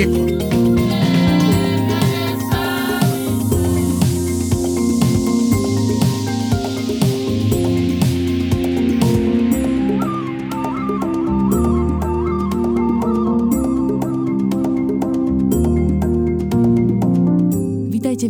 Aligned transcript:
Vítajte 0.00 0.16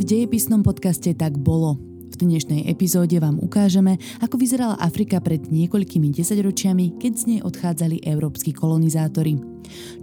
v 0.02 0.04
dejepisnom 0.10 0.66
podcaste 0.66 1.14
Tak 1.14 1.38
bolo 1.38 1.89
dnešnej 2.26 2.68
epizóde 2.68 3.16
vám 3.16 3.40
ukážeme, 3.40 3.96
ako 4.20 4.36
vyzerala 4.36 4.76
Afrika 4.76 5.20
pred 5.24 5.48
niekoľkými 5.48 6.12
desaťročiami, 6.12 7.00
keď 7.00 7.12
z 7.16 7.24
nej 7.26 7.40
odchádzali 7.40 8.04
európsky 8.04 8.52
kolonizátori. 8.52 9.40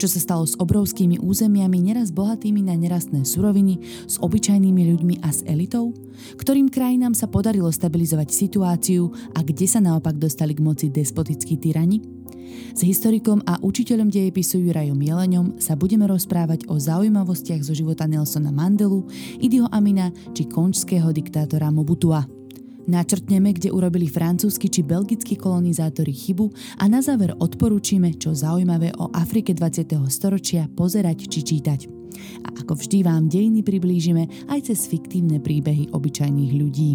Čo 0.02 0.08
sa 0.10 0.20
stalo 0.20 0.44
s 0.48 0.58
obrovskými 0.58 1.22
územiami, 1.22 1.78
neraz 1.92 2.10
bohatými 2.10 2.66
na 2.66 2.74
nerastné 2.74 3.22
suroviny, 3.28 3.80
s 4.08 4.18
obyčajnými 4.18 4.82
ľuďmi 4.96 5.16
a 5.22 5.30
s 5.30 5.46
elitou? 5.46 5.94
Ktorým 6.40 6.74
krajinám 6.74 7.14
sa 7.14 7.30
podarilo 7.30 7.70
stabilizovať 7.70 8.34
situáciu 8.34 9.14
a 9.38 9.46
kde 9.46 9.68
sa 9.70 9.78
naopak 9.84 10.18
dostali 10.18 10.58
k 10.58 10.64
moci 10.64 10.88
despotickí 10.90 11.60
tyrani? 11.62 12.17
S 12.78 12.86
historikom 12.86 13.42
a 13.50 13.58
učiteľom 13.58 14.14
dejepisu 14.14 14.62
Jurajom 14.62 15.02
Jeleňom 15.02 15.58
sa 15.58 15.74
budeme 15.74 16.06
rozprávať 16.06 16.70
o 16.70 16.78
zaujímavostiach 16.78 17.66
zo 17.66 17.74
života 17.74 18.06
Nelsona 18.06 18.54
Mandelu, 18.54 19.02
Idiho 19.42 19.66
Amina 19.74 20.14
či 20.38 20.46
končského 20.46 21.10
diktátora 21.10 21.74
Mobutua. 21.74 22.30
Načrtneme, 22.86 23.58
kde 23.58 23.74
urobili 23.74 24.06
francúzsky 24.06 24.70
či 24.70 24.86
belgickí 24.86 25.34
kolonizátori 25.34 26.14
chybu 26.14 26.78
a 26.78 26.86
na 26.86 27.02
záver 27.02 27.34
odporúčime, 27.42 28.14
čo 28.14 28.38
zaujímavé 28.38 28.94
o 29.02 29.10
Afrike 29.10 29.58
20. 29.58 29.98
storočia 30.14 30.70
pozerať 30.70 31.34
či 31.34 31.42
čítať. 31.42 31.90
A 32.46 32.62
ako 32.62 32.78
vždy 32.78 33.02
vám 33.02 33.26
dejiny 33.26 33.66
priblížime 33.66 34.54
aj 34.54 34.70
cez 34.70 34.86
fiktívne 34.86 35.42
príbehy 35.42 35.90
obyčajných 35.98 36.54
ľudí. 36.54 36.92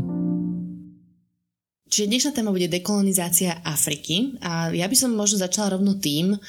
Čiže 1.92 2.08
dnešná 2.08 2.30
téma 2.32 2.56
bude 2.56 2.72
dekolonizácia 2.72 3.60
Afriky 3.68 4.40
a 4.40 4.72
ja 4.72 4.88
by 4.88 4.96
som 4.96 5.12
možno 5.12 5.36
začala 5.36 5.76
rovno 5.76 6.00
tým, 6.00 6.32
eh, 6.32 6.40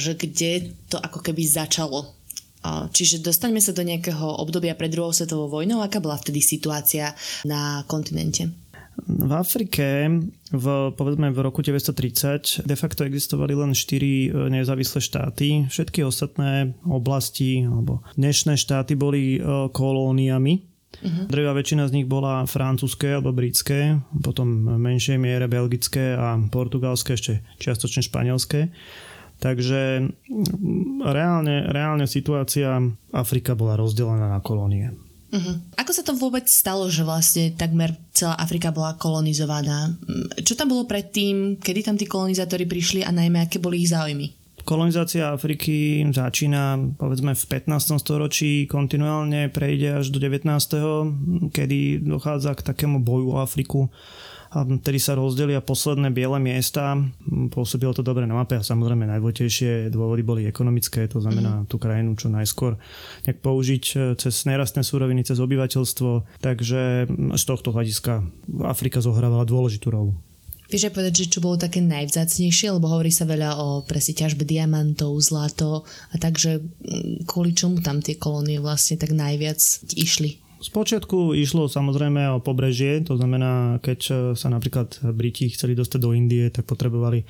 že 0.00 0.16
kde 0.16 0.72
to 0.88 0.96
ako 0.96 1.20
keby 1.20 1.44
začalo. 1.44 2.08
Eh, 2.08 2.88
čiže 2.88 3.20
dostaňme 3.20 3.60
sa 3.60 3.76
do 3.76 3.84
nejakého 3.84 4.40
obdobia 4.40 4.72
pred 4.72 4.88
druhou 4.88 5.12
svetovou 5.12 5.52
vojnou. 5.52 5.84
Aká 5.84 6.00
bola 6.00 6.16
vtedy 6.16 6.40
situácia 6.40 7.12
na 7.44 7.84
kontinente? 7.84 8.48
V 8.98 9.30
Afrike 9.30 10.10
v, 10.50 10.66
povedzme 10.96 11.30
v 11.30 11.38
roku 11.38 11.62
1930 11.62 12.66
de 12.66 12.74
facto 12.74 13.04
existovali 13.04 13.52
len 13.52 13.76
4 13.76 13.92
eh, 13.92 14.32
nezávislé 14.48 15.04
štáty. 15.04 15.68
Všetky 15.68 16.00
ostatné 16.00 16.72
oblasti 16.88 17.60
alebo 17.60 18.00
dnešné 18.16 18.56
štáty 18.56 18.96
boli 18.96 19.36
kolóniami 19.68 20.77
Uh-huh. 20.98 21.30
Drvá 21.30 21.54
väčšina 21.54 21.86
z 21.86 21.94
nich 22.00 22.06
bola 22.10 22.42
francúzske 22.48 23.20
alebo 23.20 23.30
britské, 23.30 24.02
potom 24.18 24.66
v 24.66 24.78
menšej 24.82 25.18
miere 25.20 25.46
belgické 25.46 26.18
a 26.18 26.40
portugalské, 26.50 27.14
ešte 27.14 27.44
čiastočne 27.62 28.02
španielské. 28.02 28.72
Takže 29.38 30.10
mm, 30.10 31.06
reálne, 31.06 31.70
reálne 31.70 32.10
situácia 32.10 32.82
Afrika 33.14 33.54
bola 33.54 33.78
rozdelená 33.78 34.26
na 34.26 34.40
kolónie. 34.42 34.90
Uh-huh. 35.28 35.60
Ako 35.76 35.92
sa 35.92 36.02
to 36.02 36.16
vôbec 36.16 36.48
stalo, 36.48 36.88
že 36.88 37.04
vlastne 37.04 37.52
takmer 37.52 37.92
celá 38.16 38.34
Afrika 38.40 38.72
bola 38.72 38.96
kolonizovaná? 38.96 39.92
Mm, 39.92 40.40
čo 40.42 40.56
tam 40.58 40.72
bolo 40.72 40.88
predtým, 40.88 41.60
kedy 41.60 41.80
tam 41.84 41.96
tí 42.00 42.08
kolonizátori 42.08 42.64
prišli 42.66 43.04
a 43.04 43.14
najmä 43.14 43.44
aké 43.46 43.60
boli 43.62 43.84
ich 43.84 43.92
záujmy? 43.92 44.37
Kolonizácia 44.68 45.32
Afriky 45.32 46.04
začína 46.12 46.76
povedzme 47.00 47.32
v 47.32 47.44
15. 47.72 48.04
storočí, 48.04 48.68
kontinuálne 48.68 49.48
prejde 49.48 50.04
až 50.04 50.12
do 50.12 50.20
19. 50.20 50.44
kedy 51.56 52.04
dochádza 52.04 52.52
k 52.52 52.68
takému 52.68 53.00
boju 53.00 53.32
o 53.32 53.40
Afriku 53.40 53.88
a 54.52 54.68
tedy 54.84 55.00
sa 55.00 55.16
rozdelia 55.16 55.64
posledné 55.64 56.12
biele 56.12 56.36
miesta. 56.36 57.00
Pôsobilo 57.48 57.96
to 57.96 58.04
dobre 58.04 58.28
na 58.28 58.36
mape 58.36 58.60
a 58.60 58.64
samozrejme 58.64 59.08
najdôležitejšie 59.08 59.88
dôvody 59.88 60.20
boli 60.20 60.44
ekonomické, 60.44 61.08
to 61.08 61.24
znamená 61.24 61.64
mm. 61.64 61.72
tú 61.72 61.80
krajinu 61.80 62.12
čo 62.20 62.28
najskôr 62.28 62.76
nejak 63.24 63.40
použiť 63.40 63.84
e, 63.92 63.96
cez 64.20 64.44
nerastné 64.44 64.84
súroviny, 64.84 65.24
cez 65.24 65.40
obyvateľstvo. 65.40 66.44
Takže 66.44 67.08
z 67.08 67.42
tohto 67.48 67.72
hľadiska 67.72 68.20
Afrika 68.68 69.00
zohrávala 69.00 69.48
dôležitú 69.48 69.88
rolu. 69.88 70.12
Vieš 70.68 70.92
aj 70.92 70.94
povedať, 71.00 71.14
že 71.24 71.32
čo 71.32 71.40
bolo 71.40 71.56
také 71.56 71.80
najvzácnejšie, 71.80 72.76
lebo 72.76 72.92
hovorí 72.92 73.08
sa 73.08 73.24
veľa 73.24 73.56
o 73.56 73.88
presne 73.88 74.12
ťažbe 74.20 74.44
diamantov, 74.44 75.16
zlato 75.24 75.88
a 76.12 76.14
takže 76.20 76.60
mm, 76.60 77.24
kvôli 77.24 77.56
čomu 77.56 77.80
tam 77.80 78.04
tie 78.04 78.20
kolónie 78.20 78.60
vlastne 78.60 79.00
tak 79.00 79.16
najviac 79.16 79.60
išli? 79.96 80.47
Spočiatku 80.58 81.38
išlo 81.38 81.70
samozrejme 81.70 82.34
o 82.34 82.42
pobrežie, 82.42 83.06
to 83.06 83.14
znamená, 83.14 83.78
keď 83.78 84.00
e, 84.10 84.12
sa 84.34 84.50
napríklad 84.50 84.98
Briti 85.14 85.46
chceli 85.54 85.78
dostať 85.78 86.00
do 86.02 86.10
Indie, 86.10 86.50
tak 86.50 86.66
potrebovali 86.66 87.22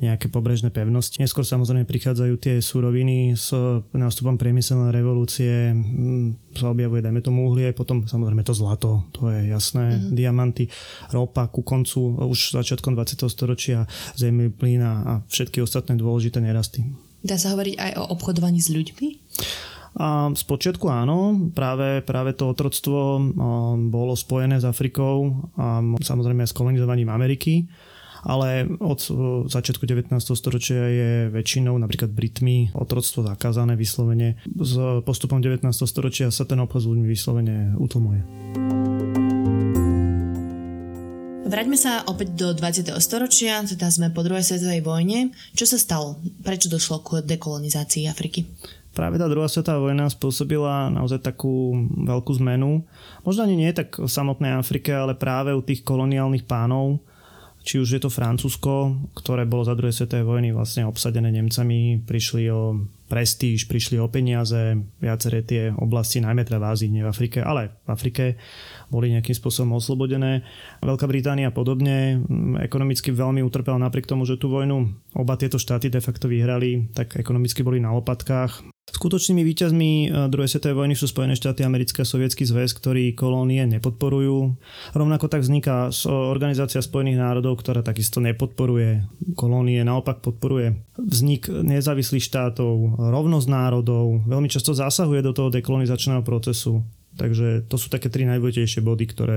nejaké 0.00 0.32
pobrežné 0.32 0.72
pevnosti. 0.72 1.20
Neskôr 1.20 1.44
samozrejme 1.44 1.84
prichádzajú 1.84 2.34
tie 2.40 2.64
súroviny 2.64 3.36
s 3.36 3.52
nástupom 3.92 4.40
priemyselnej 4.40 4.88
revolúcie, 4.88 5.76
sa 6.56 6.72
objavuje, 6.72 7.04
dajme 7.04 7.20
tomu 7.20 7.52
uhlie, 7.52 7.76
potom 7.76 8.08
samozrejme 8.08 8.40
to 8.40 8.56
zlato, 8.56 9.04
to 9.12 9.28
je 9.28 9.52
jasné, 9.52 10.00
mm-hmm. 10.00 10.12
diamanty, 10.16 10.64
ropa 11.12 11.52
ku 11.52 11.60
koncu 11.60 12.24
už 12.24 12.56
začiatkom 12.56 12.96
20. 12.96 13.28
storočia, 13.28 13.84
zemný 14.16 14.48
plyn 14.48 14.80
a 14.80 15.20
všetky 15.28 15.60
ostatné 15.60 16.00
dôležité 16.00 16.40
nerasty. 16.40 16.88
Dá 17.22 17.38
sa 17.38 17.54
hovoriť 17.54 17.76
aj 17.78 17.92
o 18.02 18.04
obchodovaní 18.18 18.58
s 18.58 18.72
ľuďmi? 18.74 19.08
A 19.92 20.32
spočiatku 20.32 20.88
áno, 20.88 21.52
práve, 21.52 22.00
práve 22.00 22.32
to 22.32 22.48
otroctvo 22.48 23.20
bolo 23.92 24.16
spojené 24.16 24.56
s 24.56 24.64
Afrikou 24.64 25.48
a 25.60 25.84
samozrejme 26.00 26.48
s 26.48 26.56
kolonizovaním 26.56 27.12
Ameriky 27.12 27.68
ale 28.22 28.70
od 28.78 29.02
začiatku 29.50 29.82
19. 29.82 30.14
storočia 30.14 30.86
je 30.86 31.10
väčšinou 31.34 31.74
napríklad 31.74 32.14
Britmi 32.14 32.70
otroctvo 32.70 33.26
zakázané 33.26 33.74
vyslovene. 33.74 34.38
S 34.46 35.02
postupom 35.02 35.42
19. 35.42 35.66
storočia 35.66 36.30
sa 36.30 36.46
ten 36.46 36.62
obchod 36.62 36.86
s 36.86 36.86
ľuďmi 36.86 37.06
vyslovene 37.10 37.56
utlmuje. 37.82 38.20
Vráťme 41.42 41.76
sa 41.76 42.00
opäť 42.08 42.32
do 42.32 42.48
20. 42.56 42.96
storočia, 42.96 43.60
teda 43.66 43.92
sme 43.92 44.08
po 44.08 44.24
druhej 44.24 44.40
svetovej 44.40 44.80
vojne. 44.80 45.36
Čo 45.52 45.76
sa 45.76 45.76
stalo? 45.76 46.16
Prečo 46.40 46.72
došlo 46.72 47.04
k 47.04 47.08
dekolonizácii 47.26 48.08
Afriky? 48.08 48.48
Práve 48.92 49.16
tá 49.16 49.26
druhá 49.26 49.48
svetová 49.48 49.80
vojna 49.80 50.08
spôsobila 50.08 50.92
naozaj 50.92 51.24
takú 51.24 51.74
veľkú 52.06 52.32
zmenu. 52.44 52.84
Možno 53.24 53.44
ani 53.44 53.56
nie 53.56 53.72
tak 53.72 53.96
v 53.96 54.08
samotnej 54.08 54.56
Afrike, 54.56 54.92
ale 54.92 55.18
práve 55.18 55.52
u 55.52 55.64
tých 55.64 55.82
koloniálnych 55.82 56.44
pánov, 56.44 57.00
či 57.62 57.78
už 57.78 57.88
je 57.94 58.00
to 58.02 58.10
Francúzsko, 58.10 58.98
ktoré 59.14 59.46
bolo 59.46 59.62
za 59.62 59.78
druhej 59.78 59.94
svetovej 59.94 60.26
vojny 60.26 60.50
vlastne 60.50 60.82
obsadené 60.82 61.30
Nemcami, 61.30 62.02
prišli 62.02 62.50
o 62.50 62.90
prestíž, 63.06 63.70
prišli 63.70 64.02
o 64.02 64.10
peniaze, 64.10 64.82
viaceré 64.98 65.46
tie 65.46 65.70
oblasti, 65.70 66.18
najmä 66.18 66.42
teda 66.42 66.58
v 66.58 66.68
Ázii, 66.74 66.90
nie 66.90 67.06
v 67.06 67.12
Afrike, 67.14 67.38
ale 67.38 67.78
v 67.86 67.88
Afrike 67.94 68.24
boli 68.90 69.14
nejakým 69.14 69.36
spôsobom 69.36 69.78
oslobodené. 69.78 70.42
Veľká 70.82 71.06
Británia 71.06 71.54
podobne 71.54 72.18
ekonomicky 72.58 73.14
veľmi 73.14 73.46
utrpela 73.46 73.78
napriek 73.78 74.10
tomu, 74.10 74.26
že 74.26 74.42
tú 74.42 74.50
vojnu 74.50 74.98
oba 75.14 75.38
tieto 75.38 75.60
štáty 75.60 75.86
de 75.86 76.02
facto 76.02 76.26
vyhrali, 76.26 76.90
tak 76.98 77.14
ekonomicky 77.14 77.62
boli 77.62 77.78
na 77.78 77.94
lopatkách. 77.94 78.71
Skutočnými 78.92 79.40
výťazmi 79.40 79.90
e, 79.90 80.06
druhej 80.28 80.52
svetovej 80.52 80.76
vojny 80.76 80.94
sú 80.94 81.08
Spojené 81.08 81.32
štáty 81.32 81.64
americké 81.64 82.04
a 82.04 82.08
sovietský 82.08 82.44
zväz, 82.44 82.76
ktorí 82.76 83.16
kolónie 83.16 83.64
nepodporujú. 83.64 84.52
Rovnako 84.92 85.32
tak 85.32 85.40
vzniká 85.40 85.88
Organizácia 86.06 86.84
spojených 86.84 87.16
národov, 87.16 87.64
ktorá 87.64 87.80
takisto 87.80 88.20
nepodporuje 88.20 89.08
kolónie, 89.32 89.80
naopak 89.80 90.20
podporuje 90.20 90.76
vznik 91.00 91.48
nezávislých 91.48 92.20
štátov, 92.20 93.00
rovnosť 93.00 93.48
národov, 93.48 94.28
veľmi 94.28 94.52
často 94.52 94.76
zasahuje 94.76 95.24
do 95.24 95.32
toho 95.32 95.48
dekolonizačného 95.48 96.20
procesu. 96.20 96.84
Takže 97.12 97.68
to 97.68 97.76
sú 97.76 97.92
také 97.92 98.08
tri 98.08 98.24
najdôležitejšie 98.24 98.80
body, 98.80 99.04
ktoré 99.08 99.36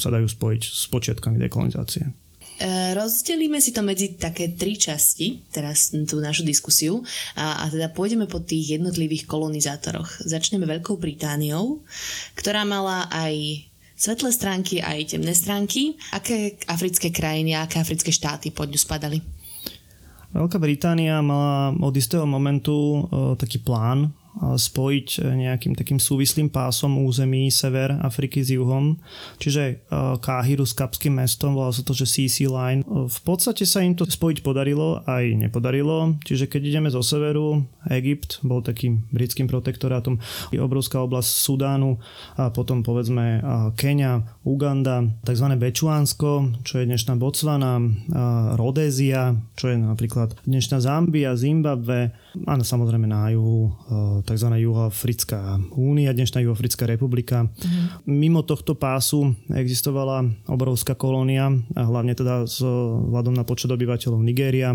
sa 0.00 0.08
dajú 0.08 0.24
spojiť 0.24 0.62
s 0.64 0.84
počiatkami 0.88 1.36
dekolonizácie. 1.36 2.23
E, 2.60 2.94
rozdelíme 2.94 3.58
si 3.58 3.74
to 3.74 3.82
medzi 3.82 4.14
také 4.14 4.54
tri 4.54 4.78
časti, 4.78 5.42
teraz 5.50 5.90
tú 5.90 6.22
našu 6.22 6.46
diskusiu, 6.46 7.02
a, 7.34 7.66
a 7.66 7.70
teda 7.70 7.90
pôjdeme 7.90 8.30
po 8.30 8.38
tých 8.38 8.78
jednotlivých 8.78 9.26
kolonizátoroch. 9.26 10.22
Začneme 10.22 10.68
Veľkou 10.68 10.94
Britániou, 10.94 11.82
ktorá 12.38 12.62
mala 12.62 13.10
aj 13.10 13.66
svetlé 13.98 14.30
stránky, 14.30 14.78
aj 14.82 15.14
temné 15.14 15.34
stránky. 15.34 15.98
Aké 16.14 16.58
africké 16.70 17.10
krajiny 17.10 17.54
aké 17.58 17.82
africké 17.82 18.10
štáty 18.14 18.50
pod 18.54 18.70
ňu 18.70 18.78
spadali? 18.78 19.18
Veľká 20.34 20.58
Británia 20.58 21.22
mala 21.22 21.70
od 21.78 21.94
istého 21.94 22.26
momentu 22.26 22.74
o, 22.74 23.38
taký 23.38 23.62
plán 23.62 24.10
spojiť 24.34 25.22
nejakým 25.22 25.78
takým 25.78 26.02
súvislým 26.02 26.50
pásom 26.50 26.98
území 27.06 27.54
sever 27.54 27.94
Afriky 28.02 28.42
s 28.42 28.50
juhom, 28.50 28.98
čiže 29.38 29.86
Káhiru 30.18 30.66
s 30.66 30.74
kapským 30.74 31.22
mestom, 31.22 31.54
volá 31.54 31.70
sa 31.70 31.86
to, 31.86 31.94
že 31.94 32.10
CC 32.10 32.50
Line. 32.50 32.82
V 32.86 33.20
podstate 33.22 33.62
sa 33.62 33.78
im 33.86 33.94
to 33.94 34.02
spojiť 34.02 34.42
podarilo, 34.42 35.06
aj 35.06 35.38
nepodarilo, 35.38 36.18
čiže 36.26 36.50
keď 36.50 36.62
ideme 36.66 36.90
zo 36.90 36.98
severu, 36.98 37.62
Egypt 37.94 38.42
bol 38.42 38.58
takým 38.58 39.06
britským 39.14 39.46
protektorátom, 39.46 40.18
je 40.50 40.58
obrovská 40.58 40.98
oblasť 40.98 41.30
Sudánu 41.30 42.02
a 42.34 42.50
potom 42.50 42.82
povedzme 42.82 43.38
Kenia, 43.78 44.26
Uganda, 44.42 45.06
tzv. 45.22 45.46
Bečuánsko, 45.54 46.58
čo 46.66 46.82
je 46.82 46.88
dnešná 46.90 47.14
Botswana, 47.14 47.78
Rodézia, 48.58 49.38
čo 49.54 49.70
je 49.70 49.78
napríklad 49.78 50.34
dnešná 50.42 50.82
Zambia, 50.82 51.38
Zimbabwe 51.38 52.10
a 52.42 52.58
samozrejme 52.58 53.06
na 53.06 53.30
juhu 53.30 53.70
tzv. 54.26 54.48
Juhoafrická 54.58 55.62
únia, 55.78 56.10
dnešná 56.10 56.42
Juhoafrická 56.42 56.86
republika. 56.90 57.46
Mhm. 57.46 58.10
Mimo 58.10 58.42
tohto 58.42 58.74
pásu 58.74 59.38
existovala 59.54 60.26
obrovská 60.50 60.98
kolónia, 60.98 61.54
a 61.78 61.82
hlavne 61.86 62.18
teda 62.18 62.46
s 62.46 62.58
hľadom 63.10 63.34
na 63.34 63.46
počet 63.46 63.70
obyvateľov 63.70 64.20
Nigéria 64.20 64.74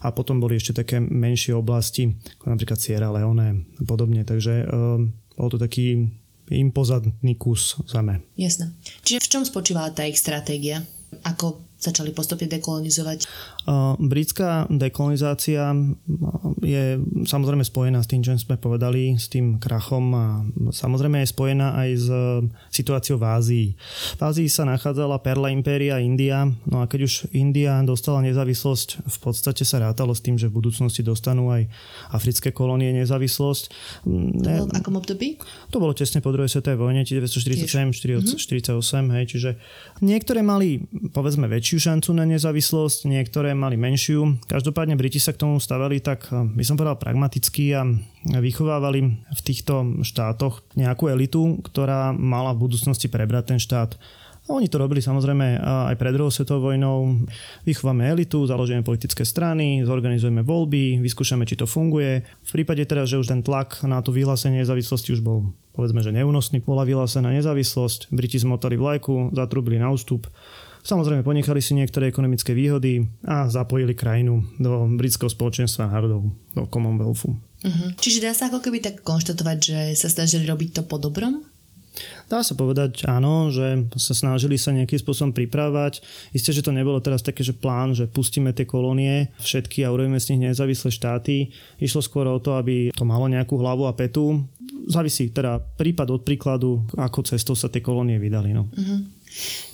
a 0.00 0.08
potom 0.12 0.40
boli 0.40 0.56
ešte 0.60 0.84
také 0.84 1.00
menšie 1.00 1.56
oblasti, 1.56 2.12
ako 2.40 2.52
napríklad 2.52 2.78
Sierra 2.80 3.08
Leone 3.12 3.64
a 3.80 3.82
podobne, 3.84 4.24
takže 4.24 4.68
um, 4.68 5.12
bol 5.36 5.48
to 5.52 5.56
taký 5.56 6.08
impozantný 6.52 7.34
kus 7.34 7.74
zeme. 7.90 8.22
Jasné. 8.38 8.70
Čiže 9.02 9.24
v 9.24 9.30
čom 9.30 9.42
spočívala 9.42 9.90
tá 9.90 10.06
ich 10.06 10.20
stratégia? 10.20 10.84
Ako 11.26 11.64
začali 11.76 12.10
postupne 12.10 12.50
dekolonizovať? 12.50 13.28
Britská 14.02 14.66
dekolonizácia 14.66 15.70
je 16.64 16.98
samozrejme 17.28 17.62
spojená 17.62 18.02
s 18.02 18.10
tým, 18.10 18.26
čo 18.26 18.34
sme 18.34 18.58
povedali, 18.58 19.14
s 19.14 19.30
tým 19.30 19.62
krachom 19.62 20.04
a 20.16 20.26
samozrejme 20.74 21.22
je 21.22 21.28
spojená 21.30 21.78
aj 21.78 21.88
s 21.94 22.08
situáciou 22.74 23.22
v 23.22 23.24
Ázii. 23.28 23.68
V 24.18 24.22
Ázii 24.24 24.48
sa 24.50 24.66
nachádzala 24.66 25.22
Perla 25.22 25.54
Impéria 25.54 26.02
India, 26.02 26.50
no 26.66 26.82
a 26.82 26.90
keď 26.90 27.06
už 27.06 27.14
India 27.36 27.78
dostala 27.86 28.24
nezávislosť, 28.26 29.06
v 29.06 29.18
podstate 29.22 29.62
sa 29.62 29.78
rátalo 29.78 30.10
s 30.10 30.24
tým, 30.24 30.40
že 30.40 30.50
v 30.50 30.58
budúcnosti 30.58 31.06
dostanú 31.06 31.54
aj 31.54 31.70
africké 32.10 32.50
kolónie 32.50 32.90
nezávislosť. 32.98 33.64
To 34.42 34.48
bolo 34.48 34.66
v 34.66 34.74
akom 34.74 34.96
období? 34.98 35.38
To 35.70 35.78
bolo 35.78 35.94
tesne 35.94 36.18
po 36.18 36.34
druhej 36.34 36.50
svetovej 36.50 36.80
vojne, 36.80 37.06
1947, 37.06 37.94
1948, 38.34 39.14
hej, 39.14 39.24
čiže 39.28 39.50
niektoré 40.02 40.40
mali 40.40 40.82
povedzme 41.14 41.46
väčšie 41.46 41.75
väčšiu 41.76 41.92
šancu 41.92 42.16
na 42.16 42.24
nezávislosť, 42.24 43.04
niektoré 43.04 43.52
mali 43.52 43.76
menšiu. 43.76 44.40
Každopádne 44.48 44.96
Briti 44.96 45.20
sa 45.20 45.36
k 45.36 45.44
tomu 45.44 45.60
stavali 45.60 46.00
tak, 46.00 46.24
eh, 46.32 46.48
by 46.48 46.64
som 46.64 46.80
povedal, 46.80 46.96
pragmaticky 46.96 47.76
a 47.76 47.84
vychovávali 48.24 49.20
v 49.20 49.40
týchto 49.44 50.00
štátoch 50.00 50.64
nejakú 50.72 51.12
elitu, 51.12 51.60
ktorá 51.60 52.16
mala 52.16 52.56
v 52.56 52.64
budúcnosti 52.64 53.12
prebrať 53.12 53.52
ten 53.52 53.60
štát. 53.60 53.92
A 54.48 54.56
oni 54.56 54.72
to 54.72 54.80
robili 54.80 55.04
samozrejme 55.04 55.60
aj 55.60 56.00
pred 56.00 56.16
druhou 56.16 56.32
svetovou 56.32 56.72
vojnou. 56.72 57.28
Vychováme 57.68 58.08
elitu, 58.08 58.48
založíme 58.48 58.80
politické 58.80 59.28
strany, 59.28 59.84
zorganizujeme 59.84 60.40
voľby, 60.40 61.04
vyskúšame, 61.04 61.44
či 61.44 61.60
to 61.60 61.68
funguje. 61.68 62.24
V 62.24 62.50
prípade 62.56 62.88
teda, 62.88 63.04
že 63.04 63.20
už 63.20 63.36
ten 63.36 63.44
tlak 63.44 63.84
na 63.84 64.00
to 64.00 64.16
vyhlásenie 64.16 64.64
nezávislosti 64.64 65.12
už 65.12 65.20
bol 65.20 65.52
povedzme, 65.76 66.00
že 66.00 66.08
neúnosný, 66.08 66.64
bola 66.64 66.88
vyhlásená 66.88 67.28
nezávislosť, 67.36 68.08
Briti 68.08 68.40
zmotali 68.40 68.80
vlajku, 68.80 69.36
zatrubili 69.36 69.76
na 69.76 69.92
ústup 69.92 70.24
Samozrejme 70.86 71.26
ponechali 71.26 71.58
si 71.58 71.74
niektoré 71.74 72.06
ekonomické 72.06 72.54
výhody 72.54 73.10
a 73.26 73.50
zapojili 73.50 73.98
krajinu 73.98 74.46
do 74.62 74.86
britského 74.94 75.26
spoločenstva 75.26 75.90
národov, 75.90 76.30
do 76.54 76.62
Commonwealthu. 76.70 77.34
Uh-huh. 77.34 77.90
Čiže 77.98 78.22
dá 78.22 78.30
sa 78.30 78.46
ako 78.46 78.62
keby 78.62 78.78
tak 78.78 79.02
konštatovať, 79.02 79.58
že 79.58 79.78
sa 79.98 80.06
snažili 80.06 80.46
robiť 80.46 80.78
to 80.78 80.82
po 80.86 81.02
dobrom? 81.02 81.42
Dá 82.28 82.44
sa 82.44 82.52
povedať 82.52 83.08
áno, 83.08 83.48
že 83.48 83.88
sa 83.96 84.12
snažili 84.12 84.60
sa 84.60 84.70
nejakým 84.70 85.00
spôsobom 85.00 85.32
pripravať. 85.32 86.04
Isté, 86.36 86.52
že 86.52 86.62
to 86.62 86.70
nebolo 86.70 87.00
teraz 87.00 87.24
také, 87.24 87.40
že 87.40 87.56
plán, 87.56 87.96
že 87.96 88.06
pustíme 88.06 88.52
tie 88.52 88.68
kolónie 88.68 89.32
všetky 89.40 89.82
a 89.82 89.90
urobíme 89.90 90.20
z 90.20 90.36
nich 90.36 90.52
nezávislé 90.52 90.92
štáty. 90.92 91.50
Išlo 91.80 92.04
skôr 92.04 92.28
o 92.28 92.38
to, 92.38 92.54
aby 92.60 92.92
to 92.92 93.02
malo 93.08 93.26
nejakú 93.26 93.56
hlavu 93.56 93.88
a 93.88 93.96
petu. 93.96 94.44
Závisí 94.86 95.32
teda 95.32 95.58
prípad 95.58 96.14
od 96.14 96.22
príkladu, 96.22 96.84
ako 96.94 97.26
cestou 97.26 97.56
sa 97.58 97.72
tie 97.72 97.82
kolónie 97.82 98.20
vydali. 98.20 98.52
No. 98.52 98.68
Uh-huh. 98.70 99.15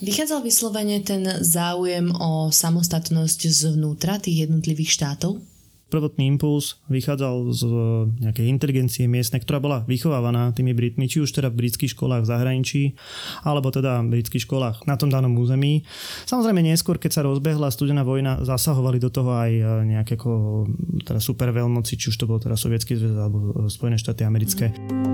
Vychádzal 0.03 0.39
vyslovene 0.43 0.99
ten 1.03 1.23
záujem 1.39 2.11
o 2.11 2.51
samostatnosť 2.51 3.39
zvnútra 3.47 4.19
tých 4.19 4.47
jednotlivých 4.47 4.91
štátov? 4.91 5.53
prvotný 5.93 6.25
impuls 6.25 6.81
vychádzal 6.89 7.53
z 7.53 7.61
nejakej 8.25 8.49
inteligencie 8.49 9.05
miestnej, 9.05 9.45
ktorá 9.45 9.61
bola 9.61 9.85
vychovávaná 9.85 10.49
tými 10.57 10.73
Britmi, 10.73 11.05
či 11.05 11.21
už 11.21 11.29
teda 11.29 11.53
v 11.53 11.61
britských 11.61 11.93
školách 11.93 12.25
v 12.25 12.29
zahraničí, 12.33 12.83
alebo 13.45 13.69
teda 13.69 14.01
v 14.01 14.17
britských 14.17 14.49
školách 14.49 14.89
na 14.89 14.97
tom 14.97 15.13
danom 15.13 15.37
území. 15.37 15.85
Samozrejme 16.25 16.65
neskôr, 16.65 16.97
keď 16.97 17.21
sa 17.21 17.21
rozbehla 17.21 17.69
studená 17.69 18.01
vojna, 18.01 18.41
zasahovali 18.41 18.97
do 18.97 19.13
toho 19.13 19.37
aj 19.37 19.51
e, 19.53 19.63
nejaké 19.93 20.17
teda 21.05 21.21
superveľmoci, 21.21 21.93
či 21.93 22.09
už 22.09 22.17
to 22.17 22.25
bol 22.25 22.41
teda 22.41 22.57
Sovietský 22.57 22.97
zväz 22.97 23.13
alebo 23.13 23.69
Spojené 23.69 24.01
štáty 24.01 24.25
americké. 24.25 24.73
Mm. 24.73 25.12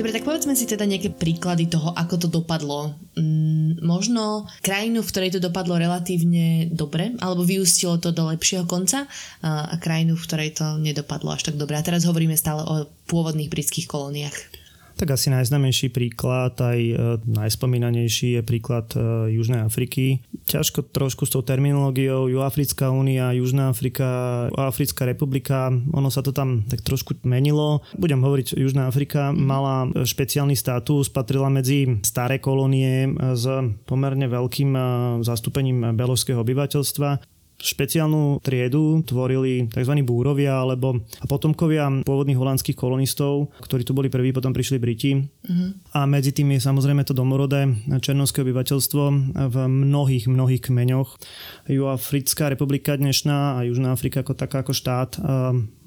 Dobre, 0.00 0.16
tak 0.16 0.24
povedzme 0.24 0.56
si 0.56 0.64
teda 0.64 0.88
nejaké 0.88 1.12
príklady 1.12 1.68
toho, 1.68 1.92
ako 1.92 2.24
to 2.24 2.28
dopadlo. 2.32 2.96
Mm, 3.20 3.84
možno 3.84 4.48
krajinu, 4.64 5.04
v 5.04 5.10
ktorej 5.12 5.36
to 5.36 5.44
dopadlo 5.44 5.76
relatívne 5.76 6.72
dobre, 6.72 7.12
alebo 7.20 7.44
vyústilo 7.44 8.00
to 8.00 8.08
do 8.08 8.32
lepšieho 8.32 8.64
konca 8.64 9.04
a, 9.44 9.76
krajinu, 9.76 10.16
v 10.16 10.24
ktorej 10.24 10.56
to 10.56 10.80
nedopadlo 10.80 11.36
až 11.36 11.52
tak 11.52 11.60
dobre. 11.60 11.76
A 11.76 11.84
teraz 11.84 12.08
hovoríme 12.08 12.32
stále 12.32 12.64
o 12.64 12.88
pôvodných 13.12 13.52
britských 13.52 13.84
kolóniách. 13.84 14.59
Tak 15.00 15.16
asi 15.16 15.32
najznamejší 15.32 15.96
príklad, 15.96 16.60
aj 16.60 16.76
e, 16.76 16.94
najspomínanejší 17.24 18.36
je 18.36 18.42
príklad 18.44 18.92
e, 18.92 19.32
Južnej 19.32 19.64
Afriky. 19.64 20.20
Ťažko 20.44 20.92
trošku 20.92 21.24
s 21.24 21.32
tou 21.32 21.40
terminológiou 21.40 22.28
Juafrická 22.28 22.92
únia, 22.92 23.32
Južná 23.32 23.72
Afrika, 23.72 24.04
Africká 24.52 25.08
republika, 25.08 25.72
ono 25.96 26.12
sa 26.12 26.20
to 26.20 26.36
tam 26.36 26.68
tak 26.68 26.84
trošku 26.84 27.16
menilo. 27.24 27.80
Budem 27.96 28.20
hovoriť, 28.20 28.60
Južná 28.60 28.92
Afrika 28.92 29.32
mala 29.32 29.88
špeciálny 29.88 30.52
status, 30.52 31.08
patrila 31.08 31.48
medzi 31.48 32.04
staré 32.04 32.36
kolónie 32.36 33.08
s 33.32 33.48
pomerne 33.88 34.28
veľkým 34.28 34.70
e, 34.76 34.80
zastúpením 35.24 35.96
beložského 35.96 36.44
obyvateľstva 36.44 37.29
špeciálnu 37.60 38.40
triedu 38.40 39.04
tvorili 39.04 39.68
tzv. 39.68 39.94
búrovia 40.02 40.64
alebo 40.64 41.04
potomkovia 41.28 42.02
pôvodných 42.02 42.40
holandských 42.40 42.74
kolonistov, 42.74 43.52
ktorí 43.60 43.84
tu 43.84 43.92
boli 43.92 44.08
prví, 44.08 44.32
potom 44.32 44.56
prišli 44.56 44.80
Briti. 44.80 45.12
Uh-huh. 45.20 45.76
A 45.92 46.08
medzi 46.08 46.32
tým 46.32 46.56
je 46.56 46.64
samozrejme 46.64 47.04
to 47.04 47.12
domorodé 47.12 47.68
černovské 48.00 48.40
obyvateľstvo 48.40 49.02
v 49.36 49.56
mnohých, 49.68 50.26
mnohých 50.26 50.72
kmeňoch. 50.72 51.20
Juafrická 51.68 52.48
republika 52.48 52.96
dnešná 52.96 53.60
a 53.60 53.64
Južná 53.68 53.92
Afrika 53.92 54.24
ako 54.24 54.34
taká 54.34 54.64
ako 54.64 54.72
štát 54.72 55.10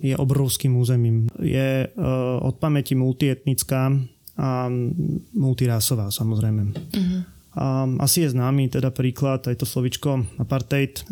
je 0.03 0.13
obrovským 0.17 0.77
územím. 0.77 1.27
Je 1.39 1.87
eh, 1.87 2.37
od 2.39 2.55
pamäti 2.61 2.93
multietnická 2.93 3.91
a 4.33 4.65
multirásová 5.37 6.09
samozrejme. 6.09 6.61
Uh-huh. 6.73 7.21
A 7.53 7.85
asi 8.01 8.25
je 8.25 8.33
známy 8.33 8.69
teda 8.73 8.89
príklad, 8.89 9.45
aj 9.45 9.61
to 9.61 9.65
slovičko 9.69 10.25
apartheid, 10.41 11.01
e, 11.01 11.03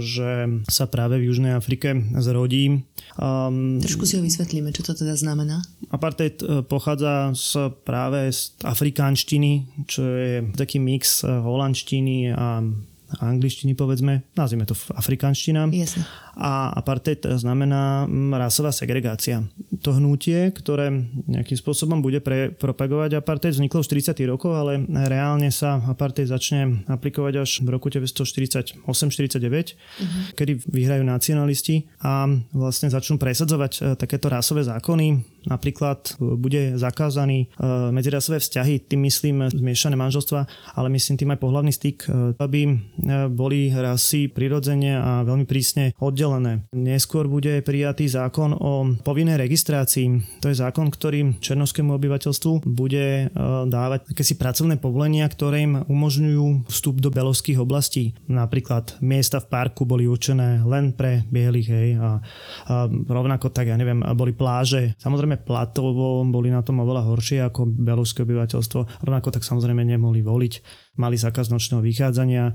že 0.00 0.62
sa 0.64 0.88
práve 0.88 1.20
v 1.20 1.28
Južnej 1.28 1.52
Afrike 1.52 1.92
zrodí. 2.16 2.88
Um, 3.20 3.76
Trošku 3.76 4.08
si 4.08 4.16
ho 4.16 4.24
vysvetlíme, 4.24 4.72
čo 4.72 4.88
to 4.88 4.96
teda 4.96 5.12
znamená. 5.12 5.60
Apartheid 5.92 6.40
e, 6.40 6.64
pochádza 6.64 7.36
z, 7.36 7.76
práve 7.84 8.32
z 8.32 8.56
afrikánštiny, 8.64 9.84
čo 9.84 10.00
je 10.00 10.32
taký 10.56 10.80
mix 10.80 11.20
e, 11.20 11.28
holandštiny 11.28 12.32
a 12.32 12.64
angličtiny 13.22 13.78
povedzme, 13.78 14.26
nazvime 14.34 14.66
to 14.66 14.74
afrikanština. 14.94 15.70
Jasne. 15.70 16.02
A 16.34 16.72
apartheid 16.74 17.22
znamená 17.38 18.08
mm, 18.08 18.34
rasová 18.34 18.72
segregácia. 18.74 19.46
To 19.84 19.94
hnutie, 19.94 20.50
ktoré 20.50 20.90
nejakým 21.28 21.54
spôsobom 21.54 22.02
bude 22.02 22.18
pre, 22.24 22.50
propagovať 22.50 23.20
apartheid, 23.20 23.54
vzniklo 23.54 23.84
v 23.84 23.88
40. 24.02 24.16
rokoch, 24.26 24.56
ale 24.56 24.82
reálne 24.88 25.52
sa 25.54 25.78
apartheid 25.86 26.26
začne 26.28 26.82
aplikovať 26.88 27.34
až 27.38 27.50
v 27.62 27.68
roku 27.70 27.92
1948-49, 27.92 28.82
uh-huh. 28.88 30.22
kedy 30.34 30.52
vyhrajú 30.66 31.04
nacionalisti 31.04 31.86
a 32.00 32.26
vlastne 32.50 32.88
začnú 32.88 33.20
presadzovať 33.20 33.72
e, 33.72 33.80
takéto 33.94 34.32
rasové 34.32 34.64
zákony 34.64 35.31
Napríklad 35.46 36.16
bude 36.18 36.78
zakázaný 36.78 37.50
medzirasové 37.90 38.38
vzťahy, 38.38 38.86
tým 38.86 39.06
myslím 39.06 39.48
zmiešané 39.50 39.96
manželstva, 39.98 40.46
ale 40.76 40.88
myslím 40.92 41.16
tým 41.18 41.32
aj 41.34 41.40
pohľavný 41.42 41.72
styk, 41.72 42.06
aby 42.38 42.78
boli 43.32 43.70
rasy 43.72 44.30
prirodzene 44.30 44.96
a 44.98 45.26
veľmi 45.26 45.46
prísne 45.46 45.92
oddelené. 45.98 46.66
Neskôr 46.74 47.26
bude 47.26 47.62
prijatý 47.62 48.06
zákon 48.06 48.54
o 48.54 48.98
povinnej 49.02 49.38
registrácii. 49.38 50.40
To 50.42 50.50
je 50.50 50.56
zákon, 50.56 50.90
ktorý 50.90 51.38
černovskému 51.42 51.94
obyvateľstvu 51.96 52.66
bude 52.66 53.30
dávať 53.68 54.10
akési 54.10 54.34
pracovné 54.38 54.78
povolenia, 54.78 55.28
ktoré 55.28 55.66
im 55.66 55.74
umožňujú 55.86 56.70
vstup 56.70 57.00
do 57.00 57.10
belovských 57.10 57.58
oblastí. 57.58 58.14
Napríklad 58.26 58.98
miesta 59.02 59.38
v 59.42 59.50
parku 59.50 59.84
boli 59.84 60.06
určené 60.06 60.62
len 60.64 60.94
pre 60.94 61.24
bielých, 61.28 61.68
hej, 61.68 61.88
a, 61.98 62.18
a 62.68 62.74
rovnako 62.88 63.50
tak, 63.50 63.70
ja 63.70 63.76
neviem, 63.76 64.00
boli 64.14 64.34
pláže. 64.34 64.94
Samozrejme 65.00 65.31
platovo 65.40 66.24
boli 66.26 66.52
na 66.52 66.60
tom 66.60 66.82
oveľa 66.82 67.08
horšie 67.08 67.38
ako 67.46 67.68
belovské 67.68 68.26
obyvateľstvo. 68.26 69.04
Rovnako 69.06 69.28
tak 69.32 69.46
samozrejme 69.46 69.84
nemohli 69.84 70.20
voliť 70.20 70.54
mali 70.92 71.16
zákaz 71.16 71.48
nočného 71.48 71.80
vychádzania. 71.80 72.52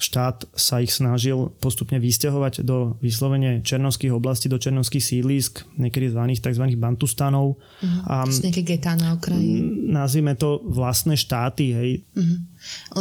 Štát 0.00 0.48
sa 0.56 0.80
ich 0.80 0.88
snažil 0.88 1.52
postupne 1.60 2.00
vysťahovať 2.00 2.64
do 2.64 2.96
vyslovene 3.04 3.60
černovských 3.60 4.08
oblastí, 4.16 4.48
do 4.48 4.56
černovských 4.56 5.04
sídlisk, 5.04 5.68
niekedy 5.76 6.08
zvaných 6.08 6.40
tzv. 6.40 6.64
bantustanov. 6.80 7.60
Uh-huh. 7.60 8.00
A, 8.08 8.24
nejaké 8.24 8.64
getá 8.64 8.96
na 8.96 9.20
okraji. 9.20 9.60
Nazvime 9.84 10.32
to 10.32 10.64
vlastné 10.64 11.12
štáty. 11.20 11.76
Hej. 11.76 11.90
Uh-huh. 12.16 12.40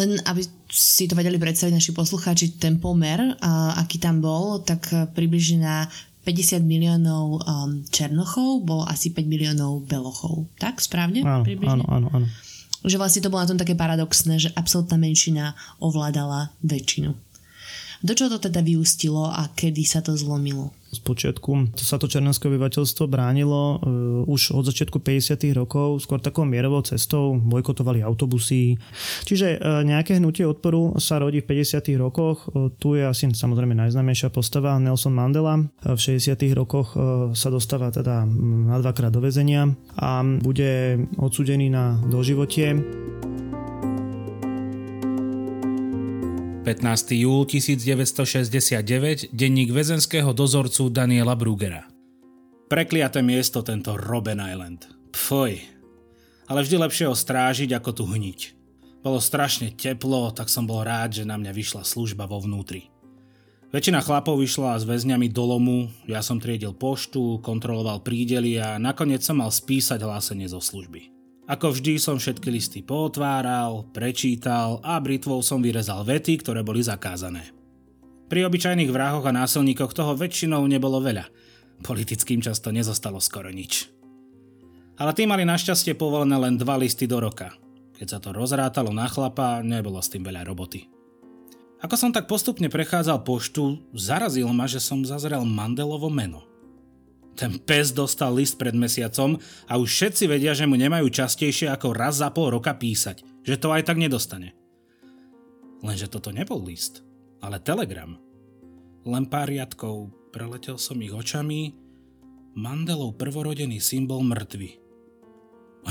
Len 0.04 0.20
aby 0.28 0.44
si 0.68 1.08
to 1.08 1.16
vedeli 1.16 1.40
predstaviť 1.40 1.72
naši 1.72 1.96
poslucháči, 1.96 2.60
ten 2.60 2.76
pomer, 2.84 3.40
aký 3.80 4.04
tam 4.04 4.20
bol, 4.20 4.60
tak 4.68 4.92
približne 5.16 5.64
na 5.64 5.88
50 6.26 6.66
miliónov 6.66 7.46
um, 7.46 7.86
Černochov 7.94 8.66
bolo 8.66 8.84
asi 8.90 9.14
5 9.14 9.30
miliónov 9.30 9.86
Belochov. 9.86 10.50
Tak, 10.58 10.82
správne? 10.82 11.22
Áno, 11.22 11.46
áno, 11.46 11.86
áno, 11.86 12.08
áno 12.10 12.28
že 12.86 13.02
vlastne 13.02 13.26
to 13.26 13.34
bolo 13.34 13.42
na 13.42 13.50
tom 13.50 13.58
také 13.60 13.74
paradoxné, 13.74 14.38
že 14.38 14.54
absolútna 14.54 15.02
menšina 15.02 15.58
ovládala 15.82 16.54
väčšinu. 16.62 17.18
Do 18.04 18.12
čoho 18.18 18.36
to 18.36 18.50
teda 18.50 18.60
vyústilo 18.66 19.30
a 19.30 19.48
kedy 19.54 19.84
sa 19.88 20.04
to 20.04 20.18
zlomilo? 20.18 20.74
Spočiatku 20.96 21.76
sa 21.76 22.00
to 22.00 22.08
černoské 22.08 22.48
obyvateľstvo 22.48 23.04
bránilo 23.12 23.76
uh, 23.76 24.32
už 24.32 24.56
od 24.56 24.64
začiatku 24.64 25.04
50. 25.04 25.44
rokov 25.52 26.00
skôr 26.08 26.24
takou 26.24 26.48
mierovou 26.48 26.80
cestou, 26.88 27.36
bojkotovali 27.36 28.00
autobusy. 28.00 28.80
Čiže 29.28 29.60
uh, 29.60 29.84
nejaké 29.84 30.18
hnutie 30.24 30.48
odporu 30.48 30.96
sa 30.96 31.20
rodí 31.20 31.44
v 31.44 31.52
50. 31.52 31.92
rokoch. 32.00 32.48
Uh, 32.48 32.72
tu 32.80 32.96
je 32.96 33.04
asi 33.04 33.28
samozrejme 33.28 33.76
najznámejšia 33.76 34.32
postava 34.32 34.80
Nelson 34.80 35.12
Mandela. 35.12 35.60
Uh, 35.60 36.00
v 36.00 36.16
60. 36.16 36.32
rokoch 36.56 36.96
uh, 36.96 37.36
sa 37.36 37.52
dostáva 37.52 37.92
teda 37.92 38.24
na 38.72 38.80
dvakrát 38.80 39.12
do 39.12 39.20
väzenia 39.20 39.68
a 40.00 40.24
bude 40.24 41.04
odsudený 41.20 41.68
na 41.68 42.00
doživotie. 42.08 42.80
15. 46.66 47.14
júl 47.14 47.46
1969, 47.46 49.30
denník 49.30 49.70
väzenského 49.70 50.34
dozorcu 50.34 50.90
Daniela 50.90 51.38
Brugera. 51.38 51.86
Prekliaté 52.66 53.22
miesto 53.22 53.62
tento 53.62 53.94
Robben 53.94 54.42
Island. 54.42 54.90
Pfoj. 55.14 55.62
Ale 56.50 56.66
vždy 56.66 56.82
lepšie 56.82 57.06
ho 57.06 57.14
strážiť, 57.14 57.70
ako 57.70 57.90
tu 57.94 58.04
hniť. 58.10 58.40
Bolo 59.06 59.22
strašne 59.22 59.78
teplo, 59.78 60.34
tak 60.34 60.50
som 60.50 60.66
bol 60.66 60.82
rád, 60.82 61.22
že 61.22 61.30
na 61.30 61.38
mňa 61.38 61.54
vyšla 61.54 61.86
služba 61.86 62.26
vo 62.26 62.42
vnútri. 62.42 62.90
Väčšina 63.70 64.02
chlapov 64.02 64.42
vyšla 64.42 64.82
s 64.82 64.90
väzňami 64.90 65.30
do 65.30 65.46
lomu, 65.46 65.94
ja 66.10 66.26
som 66.26 66.42
triedil 66.42 66.74
poštu, 66.74 67.46
kontroloval 67.46 68.02
prídely 68.02 68.58
a 68.58 68.82
nakoniec 68.82 69.22
som 69.22 69.38
mal 69.38 69.54
spísať 69.54 70.02
hlásenie 70.02 70.50
zo 70.50 70.58
služby. 70.58 71.15
Ako 71.46 71.78
vždy 71.78 72.02
som 72.02 72.18
všetky 72.18 72.50
listy 72.50 72.82
pootváral, 72.82 73.86
prečítal 73.94 74.82
a 74.82 74.98
britvou 74.98 75.46
som 75.46 75.62
vyrezal 75.62 76.02
vety, 76.02 76.42
ktoré 76.42 76.66
boli 76.66 76.82
zakázané. 76.82 77.54
Pri 78.26 78.50
obyčajných 78.50 78.90
vrahoch 78.90 79.30
a 79.30 79.36
násilníkoch 79.46 79.94
toho 79.94 80.18
väčšinou 80.18 80.66
nebolo 80.66 80.98
veľa. 80.98 81.30
Politickým 81.86 82.42
často 82.42 82.74
nezostalo 82.74 83.22
skoro 83.22 83.54
nič. 83.54 83.94
Ale 84.98 85.14
tí 85.14 85.30
mali 85.30 85.46
našťastie 85.46 85.94
povolené 85.94 86.34
len 86.34 86.58
dva 86.58 86.82
listy 86.82 87.06
do 87.06 87.22
roka. 87.22 87.54
Keď 88.02 88.08
sa 88.10 88.18
to 88.18 88.34
rozrátalo 88.34 88.90
na 88.90 89.06
chlapa, 89.06 89.62
nebolo 89.62 90.02
s 90.02 90.10
tým 90.10 90.26
veľa 90.26 90.42
roboty. 90.50 90.90
Ako 91.86 91.94
som 91.94 92.10
tak 92.10 92.26
postupne 92.26 92.74
prechádzal 92.74 93.22
poštu, 93.22 93.86
zarazilo 93.94 94.50
ma, 94.50 94.66
že 94.66 94.82
som 94.82 95.06
zazrel 95.06 95.46
Mandelovo 95.46 96.10
meno– 96.10 96.42
ten 97.36 97.60
pes 97.60 97.92
dostal 97.92 98.34
list 98.34 98.56
pred 98.56 98.74
mesiacom 98.74 99.36
a 99.68 99.76
už 99.76 99.92
všetci 99.92 100.24
vedia, 100.32 100.56
že 100.56 100.66
mu 100.66 100.80
nemajú 100.80 101.12
častejšie 101.12 101.68
ako 101.70 101.92
raz 101.92 102.24
za 102.24 102.32
pol 102.32 102.56
roka 102.56 102.72
písať, 102.72 103.44
že 103.44 103.60
to 103.60 103.76
aj 103.76 103.86
tak 103.86 104.00
nedostane. 104.00 104.56
Lenže 105.84 106.08
toto 106.10 106.32
nebol 106.32 106.64
list, 106.64 107.04
ale 107.44 107.62
telegram. 107.62 108.18
Len 109.06 109.30
pár 109.30 109.52
riadkov, 109.52 110.10
preletel 110.34 110.82
som 110.82 110.98
ich 111.04 111.14
očami, 111.14 111.86
Mandelov 112.56 113.20
prvorodený 113.20 113.84
symbol 113.84 114.24
mŕtvy. 114.24 114.80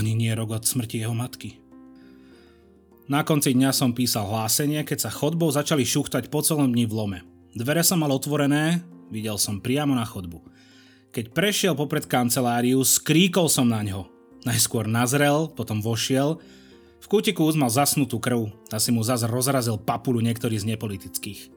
Ani 0.00 0.16
nie 0.16 0.32
rok 0.32 0.56
od 0.56 0.64
smrti 0.64 1.04
jeho 1.04 1.12
matky. 1.12 1.60
Na 3.04 3.20
konci 3.20 3.52
dňa 3.52 3.68
som 3.76 3.92
písal 3.92 4.24
hlásenie, 4.24 4.80
keď 4.80 5.04
sa 5.04 5.10
chodbou 5.12 5.52
začali 5.52 5.84
šuchtať 5.84 6.32
po 6.32 6.40
celom 6.40 6.72
dni 6.72 6.88
v 6.88 6.96
lome. 6.96 7.18
Dvere 7.52 7.84
som 7.84 8.00
mal 8.00 8.08
otvorené, 8.08 8.80
videl 9.12 9.36
som 9.36 9.60
priamo 9.60 9.92
na 9.92 10.08
chodbu. 10.08 10.40
Keď 11.14 11.30
prešiel 11.30 11.78
popred 11.78 12.10
kanceláriu, 12.10 12.82
skríkol 12.82 13.46
som 13.46 13.70
na 13.70 13.86
ňo. 13.86 14.10
Najskôr 14.42 14.90
nazrel, 14.90 15.46
potom 15.46 15.78
vošiel. 15.78 16.42
V 16.98 17.06
kútiku 17.06 17.46
už 17.46 17.54
mal 17.54 17.70
zasnutú 17.70 18.18
krv, 18.18 18.50
asi 18.74 18.90
mu 18.90 18.98
zas 19.06 19.22
rozrazil 19.22 19.78
papulu 19.78 20.18
niektorý 20.18 20.58
z 20.58 20.74
nepolitických. 20.74 21.54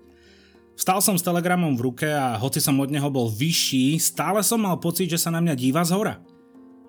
Vstal 0.78 1.02
som 1.02 1.18
s 1.18 1.26
telegramom 1.26 1.74
v 1.74 1.90
ruke 1.90 2.06
a 2.06 2.38
hoci 2.38 2.62
som 2.62 2.78
od 2.78 2.94
neho 2.94 3.10
bol 3.10 3.34
vyšší, 3.34 3.98
stále 3.98 4.46
som 4.46 4.62
mal 4.62 4.78
pocit, 4.78 5.10
že 5.10 5.18
sa 5.18 5.34
na 5.34 5.42
mňa 5.42 5.58
díva 5.58 5.82
z 5.82 5.98
hora. 5.98 6.22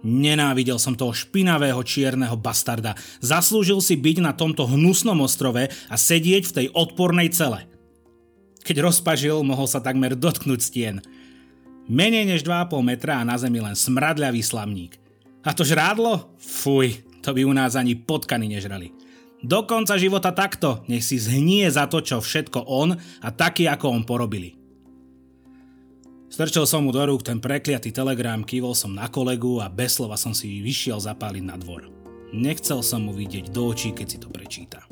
Nenávidel 0.05 0.77
som 0.77 0.93
toho 0.93 1.17
špinavého 1.17 1.81
čierneho 1.81 2.37
bastarda. 2.37 3.01
Zaslúžil 3.25 3.81
si 3.81 3.97
byť 3.97 4.21
na 4.21 4.37
tomto 4.37 4.69
hnusnom 4.69 5.17
ostrove 5.25 5.73
a 5.73 5.97
sedieť 5.97 6.45
v 6.45 6.55
tej 6.55 6.67
odpornej 6.77 7.33
cele. 7.33 7.65
Keď 8.61 8.77
rozpažil, 8.85 9.41
mohol 9.41 9.65
sa 9.65 9.81
takmer 9.81 10.13
dotknúť 10.13 10.61
stien– 10.61 11.01
Menej 11.89 12.29
než 12.29 12.45
2,5 12.45 12.85
metra 12.85 13.25
a 13.25 13.25
na 13.25 13.41
zemi 13.41 13.65
len 13.65 13.73
smradľavý 13.73 14.45
slamník. 14.45 15.01
A 15.41 15.57
to 15.57 15.65
žrádlo? 15.65 16.37
Fuj, 16.37 17.01
to 17.25 17.33
by 17.33 17.49
u 17.49 17.53
nás 17.57 17.73
ani 17.81 17.97
potkany 17.97 18.45
nežrali. 18.45 18.93
Do 19.41 19.65
konca 19.65 19.95
života 19.97 20.35
takto, 20.35 20.85
nech 20.91 21.07
si 21.07 21.17
zhnie 21.17 21.65
za 21.71 21.87
to, 21.87 22.03
čo 22.03 22.19
všetko 22.19 22.69
on 22.69 22.99
a 23.23 23.29
taký 23.31 23.71
ako 23.71 23.95
on 23.95 24.03
porobili. 24.05 24.59
Strčil 26.29 26.69
som 26.69 26.85
mu 26.85 26.93
do 26.93 27.01
rúk 27.01 27.25
ten 27.25 27.41
prekliatý 27.41 27.89
telegram, 27.95 28.45
kývol 28.45 28.77
som 28.77 28.93
na 28.93 29.09
kolegu 29.09 29.63
a 29.63 29.73
bez 29.73 29.97
slova 29.97 30.19
som 30.21 30.37
si 30.37 30.61
vyšiel 30.61 31.01
zapáliť 31.01 31.45
na 31.47 31.57
dvor. 31.57 31.89
Nechcel 32.35 32.85
som 32.85 33.09
mu 33.09 33.17
vidieť 33.17 33.49
do 33.49 33.73
očí, 33.73 33.97
keď 33.97 34.07
si 34.07 34.19
to 34.21 34.29
prečíta. 34.29 34.88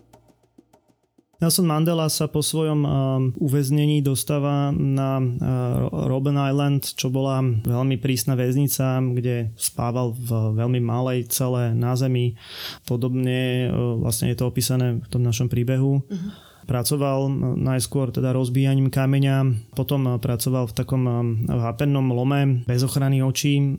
Nelson 1.37 1.69
Mandela 1.69 2.09
sa 2.09 2.33
po 2.33 2.41
svojom 2.41 2.81
uh, 2.81 2.93
uväznení 3.37 4.01
dostáva 4.01 4.73
na 4.73 5.21
uh, 5.21 6.09
Robben 6.09 6.41
Island, 6.41 6.97
čo 6.97 7.13
bola 7.13 7.45
veľmi 7.45 8.01
prísna 8.01 8.33
väznica, 8.33 9.05
kde 9.05 9.53
spával 9.61 10.17
v 10.17 10.57
veľmi 10.57 10.81
malej 10.81 11.29
cele 11.29 11.77
na 11.77 11.93
zemi. 11.93 12.41
Podobne 12.89 13.69
uh, 13.69 14.01
vlastne 14.01 14.33
je 14.33 14.39
to 14.41 14.49
opísané 14.49 14.97
v 14.97 15.09
tom 15.13 15.21
našom 15.21 15.53
príbehu. 15.53 16.01
Uh-huh. 16.01 16.31
Pracoval 16.67 17.31
najskôr 17.63 18.11
teda 18.11 18.35
rozbíjaním 18.35 18.91
kameňa, 18.91 19.71
potom 19.79 20.19
pracoval 20.19 20.67
v 20.67 20.75
takom 20.75 21.03
hápennom 21.47 22.11
lome 22.11 22.67
bez 22.67 22.83
ochrany 22.83 23.23
očí. 23.23 23.79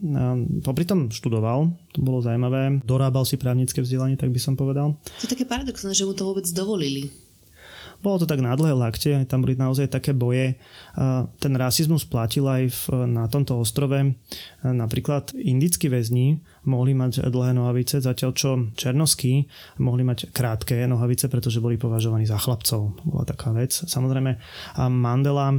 Popri 0.63 0.87
tom 0.87 1.11
študoval, 1.11 1.67
to 1.91 1.99
bolo 1.99 2.23
zaujímavé. 2.23 2.79
Dorábal 2.87 3.27
si 3.27 3.35
právnické 3.35 3.83
vzdelanie, 3.83 4.15
tak 4.15 4.31
by 4.31 4.39
som 4.39 4.55
povedal. 4.55 4.95
To 5.19 5.23
je 5.27 5.35
také 5.35 5.43
paradoxné, 5.43 5.91
že 5.91 6.07
mu 6.07 6.15
to 6.15 6.31
vôbec 6.31 6.47
dovolili. 6.55 7.11
Bolo 8.03 8.21
to 8.21 8.29
tak 8.29 8.39
na 8.39 8.53
dlhé 8.53 8.77
lakte, 8.77 9.25
tam 9.25 9.41
boli 9.41 9.57
naozaj 9.57 9.89
také 9.89 10.13
boje. 10.13 10.55
Ten 11.41 11.53
rasizmus 11.57 12.05
platil 12.05 12.45
aj 12.45 12.63
v, 12.69 12.81
na 13.09 13.25
tomto 13.25 13.57
ostrove. 13.57 14.13
Napríklad 14.61 15.33
indickí 15.33 15.89
väzni 15.89 16.41
mohli 16.67 16.91
mať 16.93 17.31
dlhé 17.31 17.55
nohavice, 17.55 18.03
zatiaľ 18.03 18.31
čo 18.35 18.49
černoskí 18.75 19.47
mohli 19.79 20.03
mať 20.03 20.29
krátke 20.35 20.83
nohavice, 20.85 21.31
pretože 21.31 21.63
boli 21.63 21.79
považovaní 21.79 22.27
za 22.27 22.35
chlapcov. 22.37 22.99
Bola 23.07 23.23
taká 23.23 23.55
vec. 23.55 23.71
Samozrejme 23.73 24.37
Mandela 24.91 25.55
e, 25.55 25.57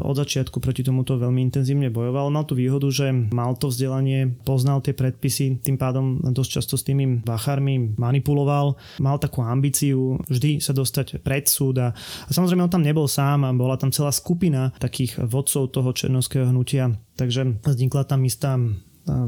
od 0.00 0.14
začiatku 0.14 0.62
proti 0.62 0.86
tomuto 0.86 1.18
veľmi 1.18 1.42
intenzívne 1.50 1.90
bojoval. 1.90 2.30
Mal 2.30 2.46
tu 2.46 2.54
výhodu, 2.54 2.86
že 2.88 3.10
mal 3.34 3.58
to 3.58 3.68
vzdelanie, 3.68 4.38
poznal 4.46 4.78
tie 4.80 4.94
predpisy, 4.94 5.58
tým 5.60 5.76
pádom 5.76 6.22
dosť 6.22 6.50
často 6.62 6.74
s 6.78 6.86
tými 6.86 7.20
bachármi 7.26 7.98
manipuloval. 7.98 8.78
Mal 9.02 9.18
takú 9.18 9.42
ambíciu 9.42 10.22
vždy 10.30 10.62
sa 10.62 10.70
dostať 10.70 11.20
pred 11.20 11.50
súd 11.50 11.82
a, 11.82 11.90
a 11.92 12.30
samozrejme 12.30 12.64
on 12.64 12.72
tam 12.72 12.86
nebol 12.86 13.10
sám 13.10 13.42
a 13.42 13.50
bola 13.50 13.74
tam 13.74 13.90
celá 13.90 14.14
skupina 14.14 14.70
takých 14.78 15.18
vodcov 15.26 15.74
toho 15.74 15.90
černovského 15.90 16.46
hnutia. 16.46 16.94
Takže 17.18 17.58
vznikla 17.66 18.06
tam 18.06 18.22
istá 18.22 18.54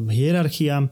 hierarchia. 0.08 0.88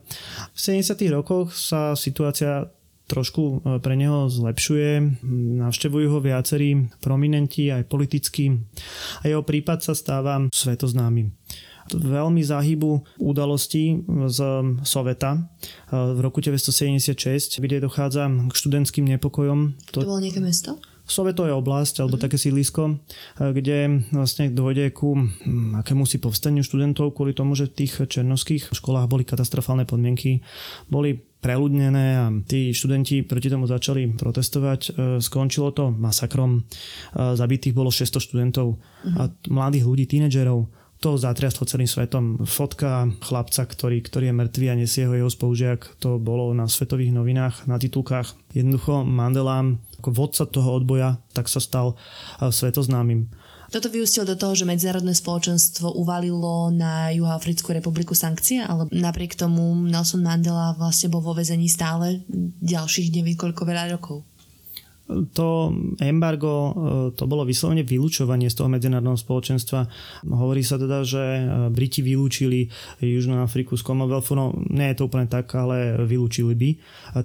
V 0.53 0.59
70. 0.59 0.99
rokoch 1.13 1.53
sa 1.55 1.93
situácia 1.93 2.69
trošku 3.09 3.41
e, 3.65 3.81
pre 3.81 3.97
neho 3.97 4.29
zlepšuje. 4.29 5.21
Navštevujú 5.65 6.07
ho 6.13 6.19
viacerí 6.21 6.93
prominenti 7.01 7.73
aj 7.73 7.89
politicky 7.89 8.61
a 9.21 9.25
jeho 9.25 9.41
prípad 9.41 9.81
sa 9.81 9.97
stáva 9.97 10.45
svetoznámy 10.53 11.33
veľmi 11.89 12.45
záhybu 12.45 13.17
udalostí 13.17 14.05
z 14.29 14.39
Soveta 14.85 15.31
e, 15.33 15.39
v 16.13 16.19
roku 16.21 16.37
1976, 16.37 17.57
kde 17.57 17.81
dochádza 17.81 18.29
k 18.29 18.53
študentským 18.53 19.09
nepokojom. 19.17 19.73
To, 19.97 20.05
to 20.05 20.09
bolo 20.09 20.21
nejaké 20.21 20.37
mesto? 20.37 20.77
Soveto 21.09 21.49
je 21.49 21.53
oblasť 21.57 22.05
alebo 22.05 22.21
také 22.21 22.37
sídlisko, 22.37 22.83
e, 22.85 22.93
kde 23.49 24.05
vlastne 24.13 24.53
dôjde 24.53 24.93
ku 24.93 25.17
akému 25.75 26.05
si 26.05 26.21
povstaniu 26.21 26.61
študentov 26.61 27.17
kvôli 27.17 27.33
tomu, 27.33 27.57
že 27.57 27.65
v 27.65 27.83
tých 27.83 28.05
černovských 28.05 28.69
školách 28.69 29.09
boli 29.09 29.25
katastrofálne 29.25 29.89
podmienky, 29.89 30.45
boli 30.85 31.17
preľudnené 31.39 32.05
a 32.19 32.25
tí 32.45 32.75
študenti 32.75 33.23
proti 33.23 33.47
tomu 33.49 33.65
začali 33.65 34.13
protestovať. 34.13 34.81
E, 34.85 34.89
skončilo 35.17 35.73
to 35.73 35.89
masakrom. 35.89 36.61
E, 36.61 37.33
zabitých 37.33 37.73
bolo 37.73 37.89
600 37.89 38.21
študentov 38.21 38.77
a 39.17 39.33
mladých 39.49 39.89
ľudí, 39.89 40.05
tínedžerov. 40.05 40.69
To 40.99 41.15
zatriastlo 41.15 41.63
celým 41.63 41.87
svetom. 41.87 42.43
Fotka 42.43 43.07
chlapca, 43.23 43.63
ktorý, 43.63 44.03
ktorý 44.03 44.29
je 44.29 44.35
mŕtvý 44.35 44.65
a 44.67 44.75
nesie 44.75 45.07
ho 45.07 45.15
jeho 45.15 45.31
spolužiak, 45.31 45.95
to 46.03 46.19
bolo 46.19 46.51
na 46.51 46.67
svetových 46.67 47.15
novinách, 47.15 47.71
na 47.71 47.79
titulkách. 47.79 48.35
Jednoducho 48.51 49.07
Mandela 49.07 49.63
ako 49.99 50.09
vodca 50.11 50.43
toho 50.43 50.75
odboja, 50.75 51.19
tak 51.31 51.47
sa 51.47 51.63
stal 51.63 51.95
e, 52.39 52.51
svetoznámym. 52.51 53.31
Toto 53.69 53.87
vyústilo 53.87 54.25
do 54.25 54.33
toho, 54.33 54.57
že 54.57 54.65
medzinárodné 54.65 55.13
spoločenstvo 55.13 55.93
uvalilo 55.93 56.73
na 56.73 57.13
Juhoafrickú 57.13 57.69
republiku 57.69 58.17
sankcie, 58.17 58.65
ale 58.65 58.89
napriek 58.89 59.37
tomu 59.37 59.77
Nelson 59.85 60.25
Mandela 60.25 60.73
vlastne 60.73 61.13
bol 61.13 61.21
vo 61.21 61.37
vezení 61.37 61.69
stále 61.69 62.25
ďalších 62.65 63.13
neviem 63.13 63.37
koľko 63.37 63.69
veľa 63.69 63.93
rokov 63.93 64.25
to 65.33 65.73
embargo, 65.99 66.51
e, 66.53 66.73
to 67.17 67.25
bolo 67.25 67.41
vyslovene 67.41 67.81
vylúčovanie 67.81 68.45
z 68.49 68.55
toho 68.55 68.69
medzinárodného 68.69 69.17
spoločenstva. 69.17 69.89
Hovorí 70.29 70.61
sa 70.61 70.77
teda, 70.77 71.01
že 71.01 71.23
e, 71.23 71.41
Briti 71.73 72.05
vylúčili 72.05 72.69
Južnú 73.01 73.41
Afriku 73.41 73.73
z 73.73 73.85
Commonwealthu, 73.85 74.37
no 74.37 74.53
nie 74.69 74.93
je 74.93 74.97
to 75.01 75.09
úplne 75.09 75.25
tak, 75.25 75.49
ale 75.57 76.05
vylúčili 76.05 76.53
by. 76.53 76.69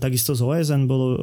Takisto 0.01 0.33
z 0.33 0.41
OSN 0.41 0.89
bolo 0.89 1.07
e, 1.13 1.17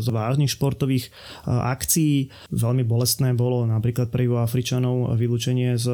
z 0.00 0.08
vážnych 0.08 0.52
športových 0.52 1.12
akcií. 1.44 2.32
Veľmi 2.52 2.82
bolestné 2.88 3.36
bolo 3.36 3.68
napríklad 3.68 4.08
pre 4.08 4.24
Afričanov 4.26 5.14
vylúčenie 5.14 5.78
z 5.78 5.86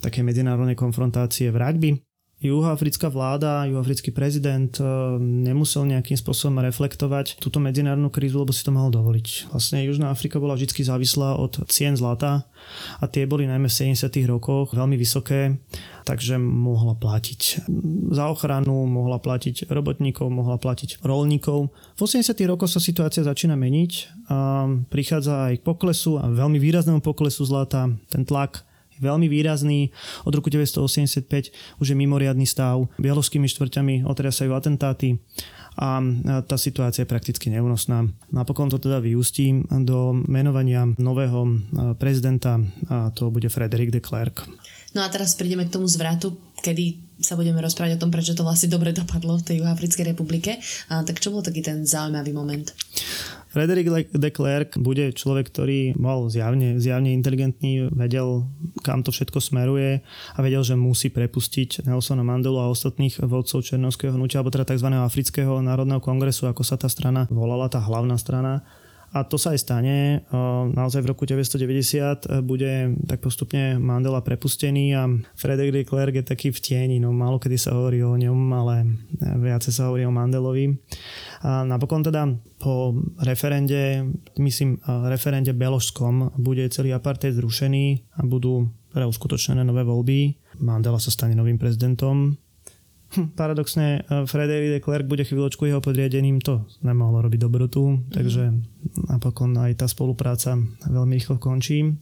také 0.00 0.24
medzinárodnej 0.24 0.74
konfrontácie 0.78 1.52
v 1.52 1.56
rugby 1.60 1.90
juhoafrická 2.44 3.08
vláda, 3.08 3.64
juhoafrický 3.64 4.12
prezident 4.12 4.70
eh, 4.76 4.84
nemusel 5.20 5.88
nejakým 5.88 6.14
spôsobom 6.14 6.60
reflektovať 6.60 7.40
túto 7.40 7.58
medzinárodnú 7.58 8.12
krízu, 8.12 8.44
lebo 8.44 8.52
si 8.52 8.60
to 8.60 8.70
mohol 8.70 8.92
dovoliť. 8.92 9.50
Vlastne 9.50 9.80
Južná 9.84 10.12
Afrika 10.12 10.36
bola 10.36 10.54
vždy 10.54 10.84
závislá 10.84 11.40
od 11.40 11.64
cien 11.72 11.96
zlata 11.96 12.44
a 13.00 13.04
tie 13.08 13.24
boli 13.24 13.48
najmä 13.48 13.68
v 13.68 13.96
70. 13.96 14.08
rokoch 14.28 14.76
veľmi 14.76 14.96
vysoké, 15.00 15.56
takže 16.04 16.36
mohla 16.40 16.92
platiť 16.96 17.64
za 18.12 18.24
ochranu, 18.28 18.84
mohla 18.84 19.16
platiť 19.20 19.72
robotníkov, 19.72 20.28
mohla 20.28 20.60
platiť 20.60 21.00
rolníkov. 21.00 21.72
V 21.96 22.00
80. 22.00 22.36
rokoch 22.44 22.68
sa 22.68 22.80
situácia 22.80 23.24
začína 23.24 23.56
meniť 23.56 23.92
a 24.28 24.68
prichádza 24.92 25.52
aj 25.52 25.60
k 25.60 25.66
poklesu 25.66 26.20
a 26.20 26.28
veľmi 26.28 26.60
výraznému 26.60 27.00
poklesu 27.00 27.44
zlata. 27.48 27.88
Ten 28.12 28.28
tlak 28.28 28.64
veľmi 29.00 29.26
výrazný. 29.30 29.94
Od 30.26 30.34
roku 30.34 30.50
1985 30.50 31.54
už 31.80 31.86
je 31.86 31.96
mimoriadný 31.96 32.44
stav. 32.44 32.86
Bieloskými 32.98 33.48
štvrťami 33.48 34.06
otriasajú 34.06 34.50
atentáty 34.54 35.18
a 35.74 35.98
tá 36.46 36.54
situácia 36.54 37.02
je 37.02 37.10
prakticky 37.10 37.50
neúnosná. 37.50 38.06
Napokon 38.30 38.70
to 38.70 38.78
teda 38.78 39.02
vyústí 39.02 39.66
do 39.82 40.14
menovania 40.14 40.86
nového 41.02 41.50
prezidenta 41.98 42.62
a 42.86 43.10
to 43.10 43.34
bude 43.34 43.50
Frederick 43.50 43.90
de 43.90 43.98
Klerk. 43.98 44.46
No 44.94 45.02
a 45.02 45.10
teraz 45.10 45.34
prídeme 45.34 45.66
k 45.66 45.74
tomu 45.74 45.90
zvratu, 45.90 46.38
kedy 46.62 47.18
sa 47.18 47.34
budeme 47.34 47.58
rozprávať 47.58 47.98
o 47.98 48.02
tom, 48.06 48.14
prečo 48.14 48.38
to 48.38 48.46
vlastne 48.46 48.70
dobre 48.70 48.94
dopadlo 48.94 49.42
v 49.42 49.46
tej 49.50 49.56
Juhoafrickej 49.58 50.14
republike. 50.14 50.62
A 50.86 51.02
tak 51.02 51.18
čo 51.18 51.34
bol 51.34 51.42
taký 51.42 51.66
ten 51.66 51.82
zaujímavý 51.82 52.30
moment? 52.30 52.70
Frederick 53.54 54.10
de 54.10 54.30
Klerk 54.34 54.74
bude 54.82 55.14
človek, 55.14 55.54
ktorý 55.54 55.94
bol 55.94 56.26
zjavne, 56.26 56.82
zjavne 56.82 57.14
inteligentný, 57.14 57.86
vedel, 57.94 58.50
kam 58.82 59.06
to 59.06 59.14
všetko 59.14 59.38
smeruje 59.38 60.02
a 60.34 60.38
vedel, 60.42 60.66
že 60.66 60.74
musí 60.74 61.06
prepustiť 61.06 61.86
Nelsona 61.86 62.26
Mandelu 62.26 62.58
a 62.58 62.66
ostatných 62.66 63.22
vodcov 63.22 63.62
Černovského 63.62 64.10
hnutia, 64.10 64.42
alebo 64.42 64.50
teda 64.50 64.74
tzv. 64.74 64.90
Afrického 64.90 65.62
národného 65.62 66.02
kongresu, 66.02 66.50
ako 66.50 66.66
sa 66.66 66.74
tá 66.74 66.90
strana 66.90 67.30
volala, 67.30 67.70
tá 67.70 67.78
hlavná 67.78 68.18
strana 68.18 68.66
a 69.14 69.22
to 69.22 69.38
sa 69.38 69.54
aj 69.54 69.62
stane. 69.62 70.26
Naozaj 70.74 71.06
v 71.06 71.10
roku 71.14 71.22
1990 71.22 72.26
e, 72.26 72.42
bude 72.42 72.98
tak 73.06 73.22
postupne 73.22 73.78
Mandela 73.78 74.18
prepustený 74.26 74.98
a 74.98 75.06
Frederick 75.38 75.70
de 75.70 75.82
Klerk 75.86 76.18
je 76.18 76.26
taký 76.26 76.50
v 76.50 76.58
tieni. 76.58 76.96
No, 76.98 77.14
málo 77.14 77.38
kedy 77.38 77.54
sa 77.54 77.78
hovorí 77.78 78.02
o 78.02 78.18
ňom, 78.18 78.50
ale 78.50 78.98
viacej 79.22 79.70
sa 79.70 79.86
hovorí 79.86 80.02
o 80.02 80.10
Mandelovi. 80.10 80.74
A 81.46 81.62
napokon 81.62 82.02
teda 82.02 82.26
po 82.58 82.90
referende, 83.22 84.02
myslím 84.42 84.82
referende 85.06 85.54
Beložskom, 85.54 86.34
bude 86.42 86.66
celý 86.74 86.90
apartheid 86.90 87.38
zrušený 87.38 88.18
a 88.18 88.26
budú 88.26 88.66
teda 88.90 89.06
uskutočnené 89.06 89.62
nové 89.62 89.86
voľby. 89.86 90.34
Mandela 90.58 90.98
sa 90.98 91.14
stane 91.14 91.38
novým 91.38 91.54
prezidentom 91.54 92.34
Hm, 93.14 93.38
paradoxne 93.38 94.02
Frederick 94.26 94.70
de 94.74 94.80
Klerk 94.82 95.06
bude 95.06 95.22
chvíľočku 95.22 95.70
jeho 95.70 95.78
podriadeným, 95.78 96.42
to 96.42 96.66
nemohlo 96.82 97.22
robiť 97.22 97.46
dobrotu, 97.46 98.02
takže 98.10 98.50
napokon 99.08 99.56
aj 99.56 99.84
tá 99.84 99.86
spolupráca 99.88 100.56
veľmi 100.86 101.16
rýchlo 101.16 101.40
končí. 101.40 101.96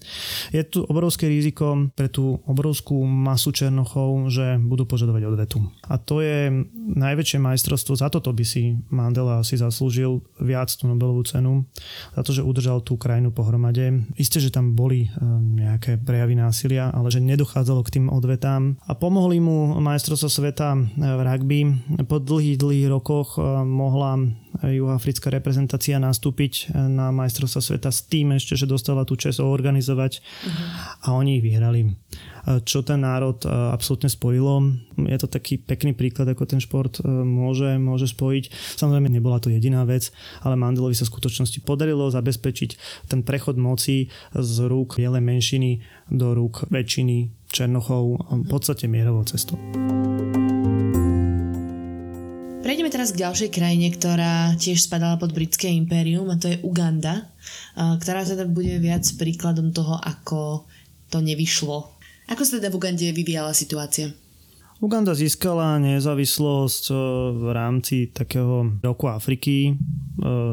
Je 0.51 0.63
tu 0.67 0.83
obrovské 0.87 1.31
riziko 1.31 1.93
pre 1.95 2.11
tú 2.11 2.41
obrovskú 2.49 3.05
masu 3.05 3.55
Černochov, 3.55 4.33
že 4.33 4.59
budú 4.59 4.89
požadovať 4.89 5.23
odvetu. 5.29 5.59
A 5.87 6.01
to 6.01 6.19
je 6.25 6.51
najväčšie 6.97 7.39
majstrovstvo, 7.39 7.95
za 7.95 8.11
toto 8.11 8.35
by 8.35 8.45
si 8.45 8.77
Mandela 8.91 9.45
si 9.47 9.55
zaslúžil 9.55 10.21
viac 10.43 10.73
tú 10.75 10.91
Nobelovú 10.91 11.23
cenu, 11.23 11.69
za 12.17 12.23
to, 12.27 12.35
že 12.35 12.43
udržal 12.43 12.83
tú 12.83 12.99
krajinu 12.99 13.31
pohromade. 13.31 14.05
Isté, 14.19 14.43
že 14.43 14.51
tam 14.51 14.75
boli 14.75 15.07
eh, 15.07 15.11
nejaké 15.39 16.03
prejavy 16.03 16.35
násilia, 16.35 16.91
ale 16.91 17.13
že 17.13 17.23
nedochádzalo 17.23 17.81
k 17.87 18.01
tým 18.01 18.07
odvetám 18.11 18.77
a 18.83 18.93
pomohli 18.99 19.39
mu 19.39 19.79
majstrovstvo 19.79 20.29
sveta 20.29 20.75
v 20.97 21.21
rugby. 21.23 21.61
Po 22.11 22.19
dlhých, 22.19 22.59
dlhých 22.59 22.89
rokoch 22.91 23.39
eh, 23.39 23.45
mohla 23.63 24.19
juhoafrická 24.61 25.33
reprezentácia 25.33 25.97
nastúpiť 25.97 26.53
eh, 26.69 26.89
na 26.91 27.09
majstrovstva 27.15 27.61
sveta 27.63 27.91
s 27.91 28.05
tým 28.05 28.37
ešte, 28.37 28.59
že 28.59 28.69
dostala 28.69 29.09
tú 29.09 29.17
čest 29.17 29.41
organizovať 29.41 30.21
uh-huh. 30.21 31.09
a 31.09 31.17
oni 31.17 31.41
ich 31.41 31.45
vyhrali. 31.45 31.89
Eh, 31.89 32.61
čo 32.67 32.85
ten 32.85 33.01
národ 33.01 33.41
absolútne 33.49 34.13
spojilo. 34.13 34.75
Je 35.09 35.19
to 35.19 35.31
taký 35.31 35.57
pekný 35.57 35.97
príklad, 35.97 36.29
ako 36.29 36.45
ten 36.45 36.61
šport 36.61 37.01
môže, 37.07 37.81
môže 37.81 38.11
spojiť. 38.13 38.77
Samozrejme, 38.77 39.09
nebola 39.09 39.41
to 39.41 39.49
jediná 39.49 39.83
vec, 39.89 40.13
ale 40.45 40.59
Mandelovi 40.59 40.93
sa 40.93 41.09
v 41.09 41.13
skutočnosti 41.17 41.65
podarilo 41.65 42.13
zabezpečiť 42.13 42.71
ten 43.09 43.25
prechod 43.25 43.57
moci 43.57 44.13
z 44.37 44.57
rúk 44.69 45.01
bielej 45.01 45.25
menšiny 45.25 45.71
do 46.13 46.37
rúk 46.37 46.69
väčšiny 46.69 47.43
Černochov 47.53 48.33
v 48.33 48.47
podstate 48.49 48.89
mierovou 48.89 49.25
cestou. 49.29 49.61
Prejdeme 52.63 52.95
teraz 52.95 53.11
k 53.11 53.27
ďalšej 53.27 53.51
krajine, 53.51 53.91
ktorá 53.91 54.55
tiež 54.55 54.87
spadala 54.87 55.19
pod 55.19 55.35
britské 55.35 55.67
impérium 55.75 56.31
a 56.31 56.39
to 56.39 56.47
je 56.47 56.63
Uganda, 56.63 57.27
ktorá 57.75 58.23
teda 58.23 58.47
bude 58.47 58.79
viac 58.79 59.03
príkladom 59.19 59.75
toho, 59.75 59.99
ako 59.99 60.63
to 61.11 61.19
nevyšlo. 61.19 61.91
Ako 62.31 62.47
sa 62.47 62.63
teda 62.63 62.71
v 62.71 62.79
Ugande 62.79 63.11
vyvíjala 63.11 63.51
situácia? 63.51 64.15
Uganda 64.83 65.15
získala 65.15 65.79
nezávislosť 65.79 66.91
e, 66.91 66.95
v 67.39 67.45
rámci 67.55 68.11
takého 68.11 68.83
roku 68.83 69.07
Afriky, 69.07 69.71
e, 69.71 69.73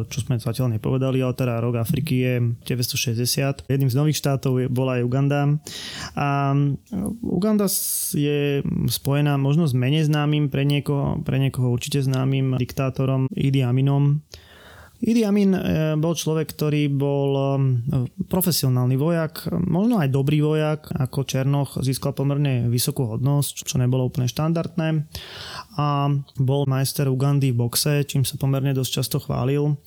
čo 0.06 0.18
sme 0.22 0.38
zatiaľ 0.38 0.78
nepovedali, 0.78 1.18
ale 1.18 1.34
teda 1.34 1.58
rok 1.58 1.82
Afriky 1.82 2.16
je 2.22 2.34
960. 2.62 3.66
Jedným 3.66 3.90
z 3.90 3.98
nových 3.98 4.22
štátov 4.22 4.70
bola 4.70 5.02
aj 5.02 5.04
Uganda. 5.10 5.58
A 6.14 6.54
e, 6.54 6.94
Uganda 7.26 7.66
je 8.14 8.62
spojená 8.86 9.42
možno 9.42 9.66
s 9.66 9.74
menej 9.74 10.06
známym, 10.06 10.54
pre 10.54 10.62
niekoho, 10.62 11.26
pre 11.26 11.42
niekoho 11.42 11.74
určite 11.74 12.06
známym 12.06 12.54
diktátorom 12.62 13.26
Idi 13.34 13.66
Aminom, 13.66 14.22
Idi 15.00 15.24
Amin 15.24 15.56
e, 15.56 15.62
bol 15.96 16.12
človek, 16.12 16.52
ktorý 16.60 16.92
bol 16.92 17.32
e, 17.32 17.44
profesionálny 18.28 19.00
vojak, 19.00 19.48
možno 19.64 20.04
aj 20.04 20.12
dobrý 20.12 20.44
vojak, 20.44 20.92
ako 20.92 21.24
Černoch 21.24 21.80
získal 21.80 22.12
pomerne 22.12 22.68
vysokú 22.68 23.08
hodnosť, 23.16 23.64
čo 23.64 23.80
nebolo 23.80 24.04
úplne 24.04 24.28
štandardné 24.28 25.08
a 25.80 26.12
bol 26.36 26.68
majster 26.68 27.08
Ugandy 27.08 27.56
v 27.56 27.64
boxe, 27.64 28.04
čím 28.04 28.28
sa 28.28 28.36
pomerne 28.36 28.76
dosť 28.76 28.92
často 28.92 29.18
chválil. 29.24 29.80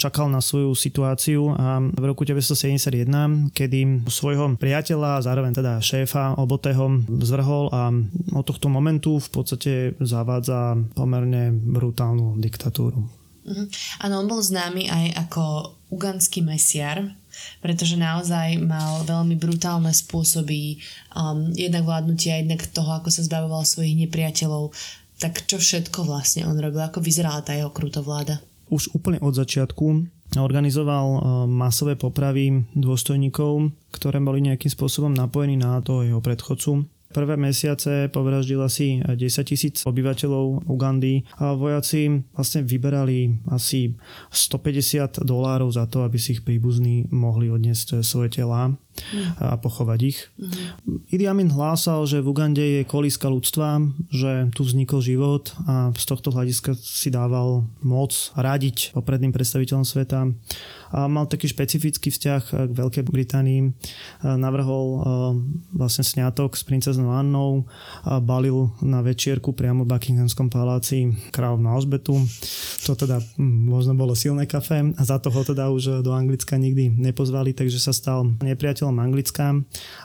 Čakal 0.00 0.32
na 0.32 0.40
svoju 0.40 0.72
situáciu 0.72 1.52
a 1.52 1.84
v 1.84 2.04
roku 2.08 2.24
1971, 2.24 3.52
kedy 3.52 4.08
svojho 4.08 4.56
priateľa, 4.56 5.20
zároveň 5.20 5.52
teda 5.60 5.84
šéfa 5.84 6.40
obotého 6.40 7.04
zvrhol 7.20 7.68
a 7.68 7.92
od 8.32 8.44
tohto 8.48 8.72
momentu 8.72 9.20
v 9.20 9.28
podstate 9.28 9.72
zavádza 10.00 10.80
pomerne 10.96 11.52
brutálnu 11.52 12.40
diktatúru. 12.40 13.27
Mhm. 13.48 13.64
Áno, 14.04 14.14
on 14.20 14.26
bol 14.28 14.44
známy 14.44 14.92
aj 14.92 15.06
ako 15.28 15.72
ugandský 15.88 16.44
mesiar, 16.44 17.16
pretože 17.64 17.96
naozaj 17.96 18.60
mal 18.60 19.06
veľmi 19.08 19.38
brutálne 19.38 19.94
spôsoby 19.94 20.82
um, 21.16 21.48
jednak 21.54 21.86
vládnutia, 21.86 22.42
jednak 22.42 22.66
toho, 22.68 23.00
ako 23.00 23.08
sa 23.08 23.24
zbavoval 23.24 23.64
svojich 23.64 23.96
nepriateľov. 24.06 24.74
Tak 25.18 25.48
čo 25.48 25.58
všetko 25.58 26.06
vlastne 26.06 26.46
on 26.46 26.58
robil? 26.58 26.84
Ako 26.84 27.00
vyzerala 27.00 27.42
tá 27.42 27.56
jeho 27.56 27.72
krutovláda? 27.72 28.38
Už 28.68 28.92
úplne 28.92 29.18
od 29.24 29.32
začiatku 29.32 29.86
organizoval 30.36 31.06
uh, 31.08 31.20
masové 31.48 31.96
popravy 31.96 32.68
dôstojníkov, 32.76 33.72
ktoré 33.96 34.20
boli 34.20 34.44
nejakým 34.44 34.68
spôsobom 34.68 35.10
napojení 35.16 35.56
na 35.56 35.80
toho 35.80 36.04
jeho 36.04 36.20
predchodcu 36.20 36.84
Prvé 37.08 37.40
mesiace 37.40 38.12
povraždil 38.12 38.60
asi 38.60 39.00
10 39.00 39.16
tisíc 39.48 39.80
obyvateľov 39.88 40.68
Ugandy 40.68 41.24
a 41.40 41.56
vojaci 41.56 42.20
vlastne 42.36 42.60
vyberali 42.64 43.48
asi 43.48 43.96
150 44.28 45.24
dolárov 45.24 45.72
za 45.72 45.88
to, 45.88 46.04
aby 46.04 46.20
si 46.20 46.36
ich 46.36 46.44
príbuzní 46.44 47.08
mohli 47.08 47.48
odniesť 47.48 48.04
svoje 48.04 48.40
telá 48.40 48.76
a 49.38 49.56
pochovať 49.56 50.00
ich. 50.04 50.18
Mm-hmm. 50.36 51.14
Idi 51.14 51.24
Amin 51.24 51.50
hlásal, 51.50 52.04
že 52.04 52.20
v 52.20 52.30
Ugande 52.30 52.62
je 52.62 52.82
kolíska 52.88 53.30
ľudstva, 53.30 53.80
že 54.12 54.52
tu 54.52 54.62
vznikol 54.64 55.00
život 55.00 55.54
a 55.64 55.90
z 55.96 56.04
tohto 56.04 56.34
hľadiska 56.34 56.76
si 56.78 57.08
dával 57.08 57.64
moc 57.80 58.12
radiť 58.36 58.92
popredným 58.96 59.32
predstaviteľom 59.32 59.84
sveta 59.84 60.30
a 60.88 61.04
mal 61.04 61.28
taký 61.28 61.48
špecifický 61.52 62.08
vzťah 62.08 62.42
k 62.68 62.72
Veľkej 62.72 63.04
Británii. 63.04 63.60
Navrhol 64.24 64.86
vlastne 65.72 66.04
sňatok 66.04 66.56
s 66.56 66.64
princeznou 66.64 67.12
Annou 67.12 67.68
a 68.04 68.20
balil 68.20 68.72
na 68.80 69.04
večierku 69.04 69.52
priamo 69.52 69.84
v 69.84 69.90
Buckinghamskom 69.92 70.48
paláci 70.48 71.12
kráľovnú 71.32 71.68
Alžbetu. 71.68 72.16
To 72.88 72.92
teda 72.96 73.20
hm, 73.20 73.68
možno 73.68 73.92
bolo 73.98 74.16
silné 74.16 74.48
kafe 74.48 74.80
a 74.96 75.02
za 75.04 75.20
toho 75.20 75.44
teda 75.44 75.68
už 75.68 76.00
do 76.00 76.16
Anglicka 76.16 76.56
nikdy 76.56 76.88
nepozvali, 76.88 77.52
takže 77.52 77.76
sa 77.76 77.92
stal 77.92 78.24
nepriateľom 78.88 79.04
Anglická 79.04 79.46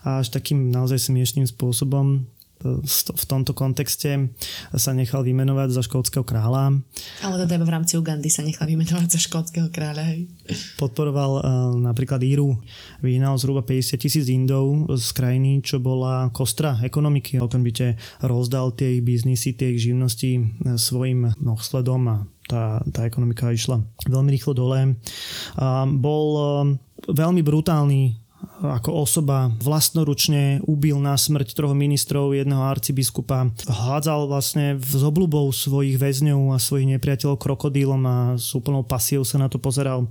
a 0.03 0.19
až 0.19 0.27
takým 0.31 0.69
naozaj 0.71 1.09
smiešným 1.09 1.47
spôsobom 1.47 2.27
v 2.63 3.23
tomto 3.27 3.51
kontexte 3.51 4.31
sa 4.71 4.91
nechal 4.95 5.19
vymenovať 5.27 5.69
za 5.75 5.81
škótskeho 5.83 6.23
kráľa. 6.23 6.79
Ale 7.19 7.35
teda 7.43 7.59
v 7.59 7.73
rámci 7.75 7.99
Ugandy 7.99 8.31
sa 8.31 8.39
nechal 8.39 8.71
vymenovať 8.71 9.09
za 9.11 9.19
škótskeho 9.19 9.67
kráľa. 9.67 10.15
Hej. 10.15 10.31
Podporoval 10.79 11.31
uh, 11.39 11.43
napríklad 11.75 12.23
Íru. 12.23 12.55
Vyhnal 13.03 13.35
zhruba 13.35 13.67
50 13.67 13.99
tisíc 13.99 14.31
Indov 14.31 14.87
z 14.95 15.11
krajiny, 15.11 15.59
čo 15.59 15.83
bola 15.83 16.31
kostra 16.31 16.79
ekonomiky. 16.79 17.43
Okamžite 17.43 17.99
rozdal 18.23 18.71
tie 18.79 18.95
ich 18.95 19.03
biznisy, 19.03 19.59
tie 19.59 19.75
ich 19.75 19.83
živnosti 19.83 20.31
e, 20.39 20.41
svojim 20.79 21.35
sledom 21.59 22.01
a 22.07 22.17
tá, 22.47 22.79
tá 22.91 23.03
ekonomika 23.03 23.51
išla 23.51 23.83
veľmi 24.07 24.29
rýchlo 24.31 24.55
dole. 24.55 24.95
A 25.59 25.83
bol 25.87 26.27
uh, 26.39 26.63
veľmi 27.11 27.43
brutálny 27.43 28.22
ako 28.63 29.03
osoba 29.03 29.51
vlastnoručne 29.59 30.63
ubil 30.63 30.99
na 30.99 31.15
smrť 31.15 31.55
troch 31.55 31.75
ministrov, 31.75 32.35
jedného 32.35 32.63
arcibiskupa. 32.63 33.51
Hádzal 33.67 34.27
vlastne 34.29 34.79
z 34.79 35.03
obľubou 35.03 35.51
svojich 35.51 35.99
väzňov 35.99 36.55
a 36.55 36.57
svojich 36.61 36.95
nepriateľov 36.97 37.39
krokodílom 37.39 38.01
a 38.05 38.17
s 38.39 38.55
úplnou 38.55 38.83
pasiou 38.87 39.23
sa 39.27 39.39
na 39.39 39.47
to 39.47 39.59
pozeral. 39.59 40.07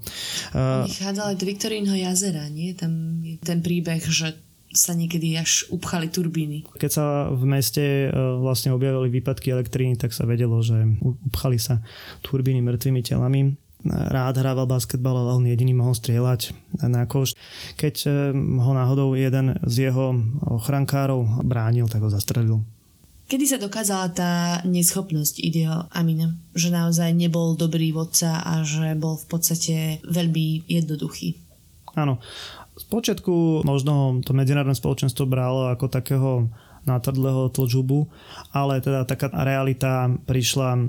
Ich 0.88 1.00
hádzal 1.00 1.32
aj 1.32 1.36
do 1.38 1.46
Viktorínho 1.48 1.94
jazera, 1.96 2.48
nie? 2.48 2.76
Tam 2.76 3.22
je 3.24 3.40
ten 3.40 3.60
príbeh, 3.60 4.04
že 4.04 4.36
sa 4.72 4.96
niekedy 4.96 5.36
až 5.36 5.68
upchali 5.68 6.08
turbíny. 6.08 6.64
Keď 6.80 6.90
sa 6.90 7.28
v 7.28 7.44
meste 7.44 8.08
e, 8.08 8.16
vlastne 8.40 8.72
objavili 8.72 9.20
výpadky 9.20 9.52
elektriny, 9.52 10.00
tak 10.00 10.16
sa 10.16 10.24
vedelo, 10.24 10.64
že 10.64 10.96
upchali 11.28 11.60
sa 11.60 11.84
turbíny 12.24 12.64
mŕtvými 12.64 13.04
telami 13.04 13.52
rád 13.86 14.38
hrával 14.38 14.70
basketbal, 14.70 15.14
ale 15.18 15.30
on 15.34 15.44
jediný 15.46 15.74
mohol 15.74 15.94
strieľať 15.94 16.54
na 16.86 17.06
koš. 17.06 17.34
Keď 17.78 17.96
eh, 18.06 18.12
ho 18.34 18.72
náhodou 18.72 19.14
jeden 19.18 19.58
z 19.66 19.90
jeho 19.90 20.14
ochrankárov 20.46 21.44
bránil, 21.46 21.90
tak 21.90 22.02
ho 22.02 22.10
zastrelil. 22.10 22.62
Kedy 23.32 23.48
sa 23.48 23.56
dokázala 23.56 24.12
tá 24.12 24.32
neschopnosť 24.68 25.40
Idio 25.40 25.88
Amina? 25.88 26.36
Že 26.52 26.68
naozaj 26.68 27.16
nebol 27.16 27.56
dobrý 27.56 27.88
vodca 27.88 28.44
a 28.44 28.60
že 28.60 28.92
bol 28.92 29.16
v 29.16 29.26
podstate 29.30 29.76
veľmi 30.04 30.68
jednoduchý. 30.68 31.40
Áno. 31.96 32.20
Z 32.76 32.84
počiatku 32.88 33.64
možno 33.64 34.20
to 34.24 34.36
medzinárodné 34.36 34.76
spoločenstvo 34.76 35.28
bralo 35.28 35.72
ako 35.72 35.92
takého 35.92 36.48
natvrdlého 36.82 37.48
tlčubu, 37.54 38.10
ale 38.50 38.82
teda 38.82 39.06
taká 39.06 39.30
realita 39.30 40.10
prišla 40.26 40.70
e, 40.74 40.80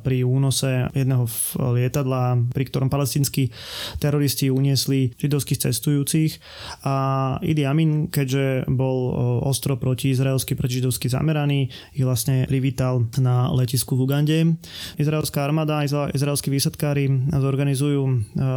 pri 0.00 0.24
únose 0.24 0.88
jedného 0.96 1.28
lietadla, 1.60 2.40
pri 2.52 2.64
ktorom 2.64 2.88
palestinskí 2.88 3.52
teroristi 4.00 4.48
uniesli 4.48 5.12
židovských 5.20 5.68
cestujúcich 5.68 6.40
a 6.88 6.94
Idi 7.44 7.68
Amin, 7.68 8.08
keďže 8.08 8.68
bol 8.72 8.98
e, 9.08 9.12
ostro 9.44 9.76
proti 9.76 10.16
izraelsky, 10.16 10.56
proti 10.56 10.80
židovsky 10.80 11.12
zameraný, 11.12 11.68
ich 11.92 12.04
vlastne 12.04 12.48
privítal 12.48 13.04
na 13.20 13.52
letisku 13.52 13.94
v 13.94 14.04
Ugande. 14.08 14.38
Izraelská 14.96 15.44
armáda, 15.44 15.84
izraelskí 15.84 16.48
výsadkári 16.48 17.28
zorganizujú 17.28 18.02
e, 18.08 18.14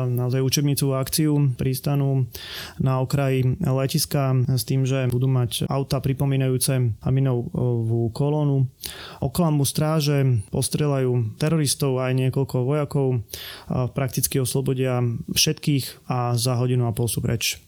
naozaj 0.08 0.39
učebnicovú 0.39 0.95
akciu 0.95 1.52
prístanu 1.60 2.32
na 2.80 3.04
okraji 3.04 3.60
letiska 3.60 4.34
s 4.47 4.63
tým, 4.63 4.88
že 4.88 5.10
budú 5.12 5.28
mať 5.28 5.67
auta 5.67 6.00
pripomínajúce 6.00 6.77
Aminovú 7.04 8.10
kolónu. 8.16 8.72
Oklamu 9.20 9.68
stráže 9.68 10.42
postrelajú 10.50 11.36
teroristov 11.38 12.00
aj 12.00 12.16
niekoľko 12.16 12.58
vojakov, 12.63 13.08
prakticky 13.94 14.40
oslobodia 14.40 15.04
všetkých 15.30 16.10
a 16.10 16.34
za 16.40 16.56
hodinu 16.56 16.90
a 16.90 16.96
pol 16.96 17.12
sú 17.12 17.20
preč. 17.20 17.60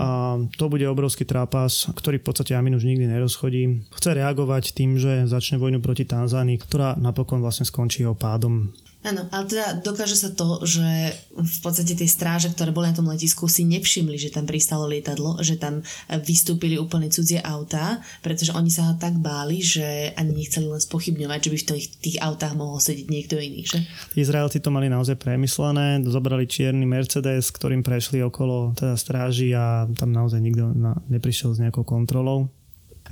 A 0.00 0.38
to 0.56 0.64
bude 0.72 0.84
obrovský 0.88 1.28
trápas, 1.28 1.88
ktorý 1.92 2.18
v 2.20 2.26
podstate 2.26 2.56
Amin 2.56 2.74
už 2.74 2.88
nikdy 2.88 3.06
nerozchodí. 3.06 3.86
Chce 3.94 4.10
reagovať 4.16 4.72
tým, 4.72 4.96
že 4.96 5.28
začne 5.28 5.60
vojnu 5.60 5.78
proti 5.84 6.08
Tanzánii, 6.08 6.58
ktorá 6.60 6.96
napokon 6.96 7.44
vlastne 7.44 7.68
skončí 7.68 8.02
jeho 8.02 8.16
pádom 8.16 8.72
Áno, 9.04 9.28
ale 9.28 9.44
teda 9.44 9.84
dokáže 9.84 10.16
sa 10.16 10.32
to, 10.32 10.64
že 10.64 11.12
v 11.36 11.58
podstate 11.60 11.92
tie 11.92 12.08
stráže, 12.08 12.48
ktoré 12.56 12.72
boli 12.72 12.88
na 12.88 12.96
tom 12.96 13.04
letisku, 13.04 13.44
si 13.52 13.68
nevšimli, 13.68 14.16
že 14.16 14.32
tam 14.32 14.48
pristalo 14.48 14.88
lietadlo, 14.88 15.44
že 15.44 15.60
tam 15.60 15.84
vystúpili 16.24 16.80
úplne 16.80 17.12
cudzie 17.12 17.36
autá, 17.44 18.00
pretože 18.24 18.56
oni 18.56 18.72
sa 18.72 18.88
ho 18.88 18.94
tak 18.96 19.20
báli, 19.20 19.60
že 19.60 20.16
ani 20.16 20.32
nechceli 20.32 20.64
len 20.64 20.80
spochybňovať, 20.80 21.36
že 21.44 21.52
by 21.52 21.58
v 21.60 21.66
tých, 21.68 21.86
tých 22.00 22.18
autách 22.24 22.56
mohol 22.56 22.80
sedieť 22.80 23.06
niekto 23.12 23.36
iný. 23.36 23.68
Že? 23.68 23.84
Izraelci 24.16 24.64
to 24.64 24.72
mali 24.72 24.88
naozaj 24.88 25.20
premyslené, 25.20 26.00
zobrali 26.08 26.48
čierny 26.48 26.88
Mercedes, 26.88 27.52
ktorým 27.52 27.84
prešli 27.84 28.24
okolo 28.24 28.72
teda 28.72 28.96
stráži 28.96 29.43
a 29.52 29.84
tam 29.92 30.14
naozaj 30.14 30.40
nikto 30.40 30.72
na, 30.72 30.96
neprišiel 31.12 31.52
s 31.52 31.60
nejakou 31.60 31.84
kontrolou. 31.84 32.48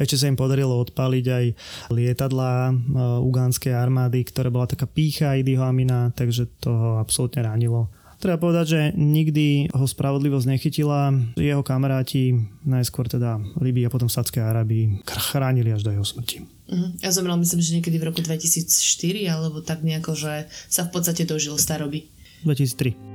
Ešte 0.00 0.16
sa 0.16 0.30
im 0.32 0.40
podarilo 0.40 0.80
odpaliť 0.80 1.26
aj 1.28 1.44
lietadla 1.92 2.72
uh, 2.72 3.20
ugánskej 3.20 3.76
armády, 3.76 4.24
ktorá 4.24 4.48
bola 4.48 4.64
taká 4.64 4.88
pícha 4.88 5.36
Idiho 5.36 5.60
Amina, 5.60 6.08
takže 6.16 6.48
to 6.64 6.72
ho 6.72 6.90
absolútne 6.96 7.44
ranilo. 7.44 7.92
Treba 8.22 8.38
povedať, 8.38 8.66
že 8.70 8.80
nikdy 8.94 9.74
ho 9.74 9.82
spravodlivosť 9.82 10.46
nechytila. 10.46 11.10
Jeho 11.34 11.66
kamaráti, 11.66 12.38
najskôr 12.62 13.10
teda 13.10 13.42
Libii 13.58 13.82
a 13.82 13.90
potom 13.90 14.06
Sádskej 14.06 14.46
Arabii, 14.46 15.02
chránili 15.10 15.74
až 15.74 15.82
do 15.82 15.90
jeho 15.90 16.06
smrti. 16.06 16.46
Uh-huh. 16.70 16.94
Ja 17.02 17.10
zomrel 17.10 17.34
myslím, 17.42 17.58
že 17.58 17.74
niekedy 17.82 17.98
v 17.98 18.14
roku 18.14 18.22
2004, 18.22 19.26
alebo 19.26 19.58
tak 19.58 19.82
nejako, 19.82 20.14
že 20.14 20.46
sa 20.70 20.86
v 20.86 20.94
podstate 20.94 21.26
dožil 21.26 21.58
staroby. 21.58 22.06
2003. 22.46 23.11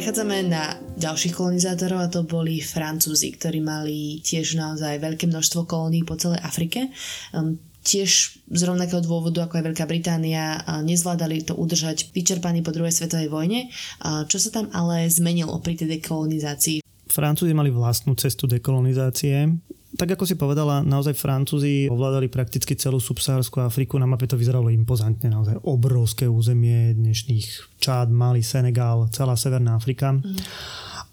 Prechádzame 0.00 0.48
na 0.48 0.80
ďalších 0.96 1.36
kolonizátorov 1.36 2.00
a 2.00 2.08
to 2.08 2.24
boli 2.24 2.64
Francúzi, 2.64 3.36
ktorí 3.36 3.60
mali 3.60 4.24
tiež 4.24 4.56
naozaj 4.56 4.96
veľké 4.96 5.28
množstvo 5.28 5.68
kolónií 5.68 6.08
po 6.08 6.16
celej 6.16 6.40
Afrike. 6.40 6.88
Um, 7.36 7.60
tiež 7.84 8.40
z 8.48 8.62
rovnakého 8.64 9.04
dôvodu 9.04 9.44
ako 9.44 9.60
aj 9.60 9.64
Veľká 9.68 9.84
Británia 9.84 10.64
nezvládali 10.80 11.44
to 11.44 11.52
udržať 11.52 12.16
vyčerpaní 12.16 12.64
po 12.64 12.72
druhej 12.72 12.96
svetovej 12.96 13.28
vojne. 13.28 13.68
Čo 14.00 14.40
sa 14.40 14.48
tam 14.48 14.72
ale 14.72 15.04
zmenilo 15.12 15.60
pri 15.60 15.76
tej 15.76 16.00
dekolonizácii? 16.00 16.80
Francúzi 17.04 17.52
mali 17.52 17.68
vlastnú 17.68 18.16
cestu 18.16 18.48
dekolonizácie. 18.48 19.52
Tak 19.90 20.14
ako 20.14 20.22
si 20.22 20.38
povedala, 20.38 20.86
naozaj 20.86 21.18
Francúzi 21.18 21.90
ovládali 21.90 22.30
prakticky 22.30 22.78
celú 22.78 23.02
subsahárskú 23.02 23.58
Afriku. 23.58 23.98
Na 23.98 24.06
mape 24.06 24.30
to 24.30 24.38
vyzeralo 24.38 24.70
impozantne, 24.70 25.26
naozaj 25.26 25.58
obrovské 25.66 26.30
územie 26.30 26.94
dnešných 26.94 27.78
Čád, 27.82 28.06
Mali, 28.14 28.46
Senegal, 28.46 29.10
celá 29.10 29.34
Severná 29.34 29.74
Afrika. 29.74 30.14
Mm. 30.14 30.38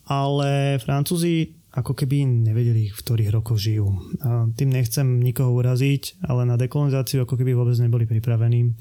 Ale 0.08 0.78
Francúzi 0.78 1.58
ako 1.78 1.94
keby 1.94 2.26
nevedeli, 2.26 2.90
v 2.90 2.98
ktorých 2.98 3.30
rokoch 3.30 3.62
žijú. 3.62 3.94
A 4.26 4.50
tým 4.50 4.74
nechcem 4.74 5.22
nikoho 5.22 5.54
uraziť, 5.54 6.26
ale 6.26 6.50
na 6.50 6.58
dekolonizáciu 6.58 7.22
ako 7.22 7.38
keby 7.38 7.54
vôbec 7.54 7.78
neboli 7.78 8.10
pripravení 8.10 8.74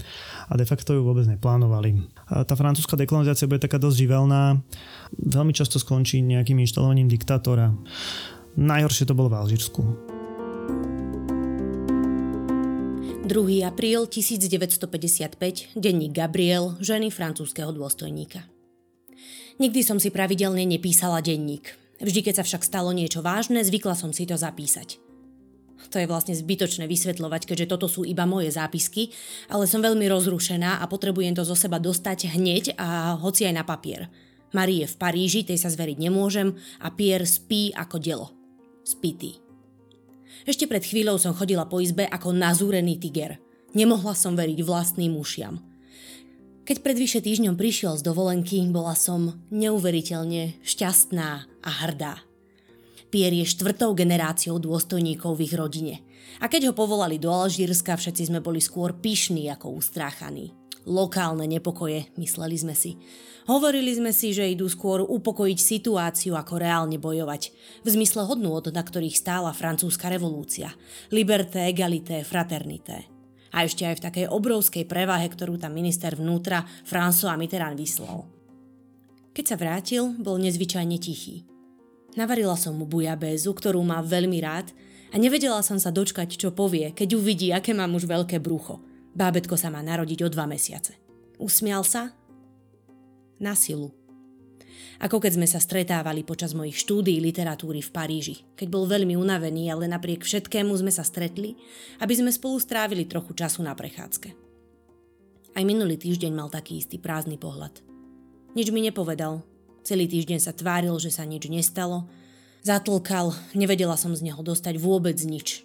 a 0.49 0.57
de 0.57 0.65
facto 0.65 0.97
ju 0.97 1.05
vôbec 1.05 1.29
neplánovali. 1.29 2.01
A 2.33 2.49
tá 2.49 2.57
francúzska 2.57 2.97
dekolonizácia 2.97 3.45
bude 3.45 3.61
taká 3.61 3.77
dosť 3.77 4.01
živelná, 4.01 4.65
veľmi 5.13 5.53
často 5.53 5.77
skončí 5.77 6.25
nejakým 6.25 6.57
inštalovaním 6.65 7.13
diktátora. 7.13 7.77
Najhoršie 8.57 9.05
to 9.05 9.13
bolo 9.13 9.29
v 9.29 9.37
Alžírsku. 9.37 9.81
2. 13.27 13.69
apríl 13.69 14.09
1955, 14.09 15.77
denník 15.77 16.13
Gabriel, 16.15 16.79
ženy 16.81 17.13
francúzského 17.13 17.69
dôstojníka. 17.75 18.49
Nikdy 19.61 19.81
som 19.85 20.01
si 20.01 20.09
pravidelne 20.09 20.65
nepísala 20.65 21.21
denník. 21.21 21.75
Vždy, 22.01 22.21
keď 22.23 22.41
sa 22.41 22.45
však 22.47 22.63
stalo 22.65 22.95
niečo 22.97 23.21
vážne, 23.21 23.61
zvykla 23.61 23.99
som 23.99 24.15
si 24.15 24.25
to 24.25 24.39
zapísať. 24.39 25.01
To 25.93 26.01
je 26.01 26.09
vlastne 26.09 26.33
zbytočné 26.33 26.89
vysvetľovať, 26.89 27.51
keďže 27.51 27.71
toto 27.73 27.89
sú 27.91 28.09
iba 28.09 28.25
moje 28.25 28.55
zápisky, 28.55 29.13
ale 29.53 29.69
som 29.69 29.85
veľmi 29.85 30.07
rozrušená 30.09 30.81
a 30.81 30.85
potrebujem 30.89 31.37
to 31.37 31.45
zo 31.45 31.59
seba 31.59 31.77
dostať 31.77 32.33
hneď 32.37 32.79
a 32.79 33.21
hoci 33.21 33.45
aj 33.49 33.55
na 33.55 33.65
papier. 33.67 34.09
Marie 34.55 34.87
je 34.87 34.93
v 34.93 34.97
Paríži, 34.97 35.41
tej 35.43 35.59
sa 35.59 35.69
zveriť 35.69 35.99
nemôžem 35.99 36.55
a 36.81 36.95
Pierre 36.95 37.27
spí 37.27 37.75
ako 37.75 37.97
delo. 37.99 38.36
Spitý. 38.87 39.43
Ešte 40.47 40.71
pred 40.71 40.79
chvíľou 40.79 41.19
som 41.19 41.35
chodila 41.35 41.67
po 41.67 41.83
izbe 41.83 42.07
ako 42.07 42.31
nazúrený 42.31 43.03
tiger. 43.03 43.43
Nemohla 43.75 44.15
som 44.15 44.39
veriť 44.39 44.63
vlastným 44.63 45.19
ušiam. 45.19 45.59
Keď 46.63 46.87
pred 46.87 46.95
vyše 46.95 47.19
týždňom 47.19 47.59
prišiel 47.59 47.99
z 47.99 48.07
dovolenky, 48.07 48.63
bola 48.71 48.95
som 48.95 49.43
neuveriteľne 49.51 50.63
šťastná 50.63 51.31
a 51.67 51.71
hrdá. 51.83 52.23
Pierre 53.11 53.43
je 53.43 53.51
štvrtou 53.51 53.91
generáciou 53.99 54.63
dôstojníkov 54.63 55.35
v 55.35 55.51
ich 55.51 55.55
rodine. 55.59 55.95
A 56.39 56.47
keď 56.47 56.71
ho 56.71 56.79
povolali 56.79 57.19
do 57.19 57.31
Alžírska, 57.31 57.99
všetci 57.99 58.31
sme 58.31 58.39
boli 58.39 58.63
skôr 58.63 58.95
pyšní 58.95 59.51
ako 59.51 59.83
ustráchaní. 59.83 60.66
Lokálne 60.87 61.51
nepokoje, 61.51 62.15
mysleli 62.15 62.55
sme 62.55 62.79
si. 62.79 62.95
Hovorili 63.51 63.91
sme 63.95 64.15
si, 64.15 64.31
že 64.31 64.47
idú 64.47 64.71
skôr 64.71 65.03
upokojiť 65.03 65.59
situáciu 65.59 66.39
ako 66.39 66.63
reálne 66.63 66.99
bojovať. 66.99 67.51
V 67.83 67.89
zmysle 67.91 68.23
hodnôt, 68.27 68.63
na 68.63 68.83
ktorých 68.87 69.19
stála 69.19 69.51
francúzska 69.51 70.07
revolúcia. 70.07 70.71
Liberté, 71.11 71.67
egalité, 71.67 72.23
fraternité 72.23 73.11
a 73.57 73.65
ešte 73.65 73.89
aj 73.89 73.97
v 73.97 74.05
takej 74.05 74.27
obrovskej 74.29 74.85
prevahe, 74.85 75.25
ktorú 75.33 75.57
tam 75.57 75.73
minister 75.73 76.13
vnútra 76.13 76.69
François 76.85 77.41
Mitterrand 77.41 77.73
vyslal. 77.73 78.29
Keď 79.33 79.45
sa 79.49 79.57
vrátil, 79.57 80.13
bol 80.21 80.37
nezvyčajne 80.37 80.97
tichý. 81.01 81.49
Navarila 82.21 82.57
som 82.57 82.77
mu 82.77 82.85
bujabézu, 82.85 83.53
ktorú 83.57 83.81
má 83.81 84.05
veľmi 84.05 84.41
rád 84.45 84.73
a 85.13 85.17
nevedela 85.17 85.61
som 85.65 85.81
sa 85.81 85.89
dočkať, 85.89 86.37
čo 86.37 86.53
povie, 86.53 86.93
keď 86.93 87.17
uvidí, 87.17 87.49
aké 87.53 87.73
mám 87.73 87.97
už 87.97 88.09
veľké 88.09 88.41
brucho. 88.41 88.81
Bábetko 89.17 89.57
sa 89.57 89.73
má 89.73 89.81
narodiť 89.81 90.23
o 90.23 90.29
dva 90.29 90.45
mesiace. 90.45 91.01
Usmial 91.41 91.83
sa? 91.83 92.13
Na 93.41 93.57
silu 93.57 93.93
ako 94.97 95.21
keď 95.21 95.33
sme 95.37 95.49
sa 95.49 95.61
stretávali 95.61 96.25
počas 96.25 96.57
mojich 96.57 96.81
štúdií 96.81 97.21
literatúry 97.21 97.85
v 97.85 97.93
Paríži, 97.93 98.37
keď 98.57 98.69
bol 98.73 98.85
veľmi 98.89 99.13
unavený, 99.17 99.69
ale 99.69 99.91
napriek 99.91 100.25
všetkému 100.25 100.73
sme 100.73 100.93
sa 100.93 101.05
stretli, 101.05 101.57
aby 102.01 102.15
sme 102.17 102.33
spolu 102.33 102.57
strávili 102.57 103.05
trochu 103.05 103.37
času 103.37 103.61
na 103.61 103.77
prechádzke. 103.77 104.33
Aj 105.57 105.65
minulý 105.65 105.97
týždeň 105.97 106.33
mal 106.33 106.49
taký 106.53 106.81
istý 106.81 107.01
prázdny 107.01 107.41
pohľad. 107.41 107.81
Nič 108.57 108.73
mi 108.73 108.85
nepovedal. 108.85 109.45
Celý 109.85 110.09
týždeň 110.09 110.41
sa 110.41 110.57
tváril, 110.57 110.97
že 111.01 111.13
sa 111.13 111.25
nič 111.25 111.49
nestalo. 111.49 112.09
Zatlkal, 112.65 113.33
nevedela 113.53 113.97
som 114.01 114.13
z 114.17 114.25
neho 114.25 114.41
dostať 114.41 114.77
vôbec 114.81 115.17
nič. 115.25 115.65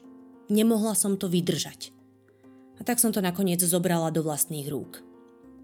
Nemohla 0.52 0.96
som 0.96 1.16
to 1.16 1.32
vydržať. 1.32 1.96
A 2.82 2.86
tak 2.86 2.98
som 2.98 3.13
to 3.13 3.22
nakoniec 3.22 3.62
zobrala 3.62 4.10
do 4.10 4.26
vlastných 4.26 4.65
rúk. 4.65 5.06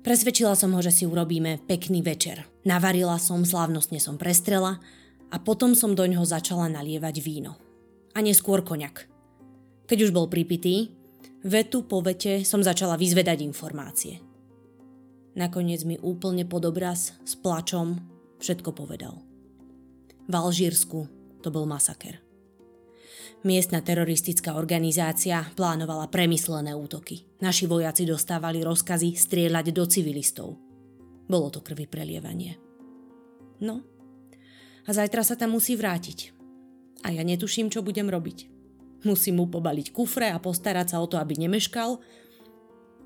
Presvedčila 0.05 0.53
som 0.53 0.69
ho, 0.77 0.79
že 0.85 0.93
si 0.93 1.03
urobíme 1.09 1.65
pekný 1.65 2.05
večer. 2.05 2.45
Navarila 2.61 3.17
som, 3.17 3.41
slávnostne 3.41 3.97
som 3.97 4.21
prestrela 4.21 4.77
a 5.33 5.41
potom 5.41 5.73
som 5.73 5.97
do 5.97 6.05
ňoho 6.05 6.21
začala 6.21 6.69
nalievať 6.69 7.15
víno. 7.25 7.57
A 8.13 8.21
neskôr 8.21 8.61
koňak. 8.61 9.09
Keď 9.89 9.97
už 9.97 10.13
bol 10.13 10.29
pripitý, 10.29 10.93
vetu 11.41 11.89
po 11.89 12.05
vete 12.05 12.45
som 12.45 12.61
začala 12.61 13.01
vyzvedať 13.01 13.41
informácie. 13.41 14.21
Nakoniec 15.33 15.81
mi 15.89 15.97
úplne 15.97 16.45
pod 16.45 16.69
obraz, 16.69 17.17
s 17.25 17.33
plačom, 17.33 17.97
všetko 18.37 18.77
povedal. 18.77 19.25
V 20.29 20.33
Alžírsku 20.37 21.09
to 21.41 21.49
bol 21.49 21.65
masaker. 21.65 22.26
Miestna 23.43 23.83
teroristická 23.83 24.55
organizácia 24.57 25.45
plánovala 25.53 26.09
premyslené 26.11 26.73
útoky. 26.73 27.27
Naši 27.39 27.69
vojaci 27.69 28.03
dostávali 28.07 28.63
rozkazy 28.63 29.13
strieľať 29.15 29.65
do 29.71 29.83
civilistov. 29.85 30.57
Bolo 31.27 31.47
to 31.51 31.59
krvi 31.59 31.85
prelievanie. 31.85 32.55
No, 33.61 33.83
a 34.87 34.89
zajtra 34.95 35.21
sa 35.27 35.35
tam 35.35 35.59
musí 35.59 35.75
vrátiť. 35.75 36.31
A 37.03 37.11
ja 37.11 37.21
netuším, 37.21 37.67
čo 37.67 37.83
budem 37.83 38.07
robiť. 38.07 38.47
Musím 39.03 39.43
mu 39.43 39.45
pobaliť 39.45 39.91
kufre 39.91 40.31
a 40.31 40.41
postarať 40.41 40.95
sa 40.95 41.03
o 41.03 41.05
to, 41.05 41.19
aby 41.19 41.35
nemeškal. 41.35 41.99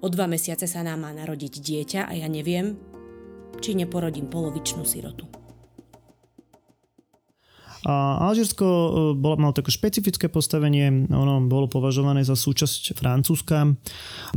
O 0.02 0.08
dva 0.08 0.26
mesiace 0.30 0.70
sa 0.70 0.86
nám 0.86 1.04
má 1.04 1.12
narodiť 1.12 1.54
dieťa 1.60 2.02
a 2.08 2.14
ja 2.16 2.30
neviem, 2.30 2.78
či 3.60 3.74
neporodím 3.76 4.30
polovičnú 4.30 4.86
sirotu. 4.86 5.41
A 7.86 8.22
Alžírsko 8.30 8.66
e, 8.66 8.90
bolo, 9.18 9.36
malo 9.42 9.54
také 9.58 9.74
špecifické 9.74 10.30
postavenie, 10.30 11.10
ono 11.10 11.42
bolo 11.50 11.66
považované 11.66 12.22
za 12.22 12.38
súčasť 12.38 12.94
Francúzska. 12.94 13.66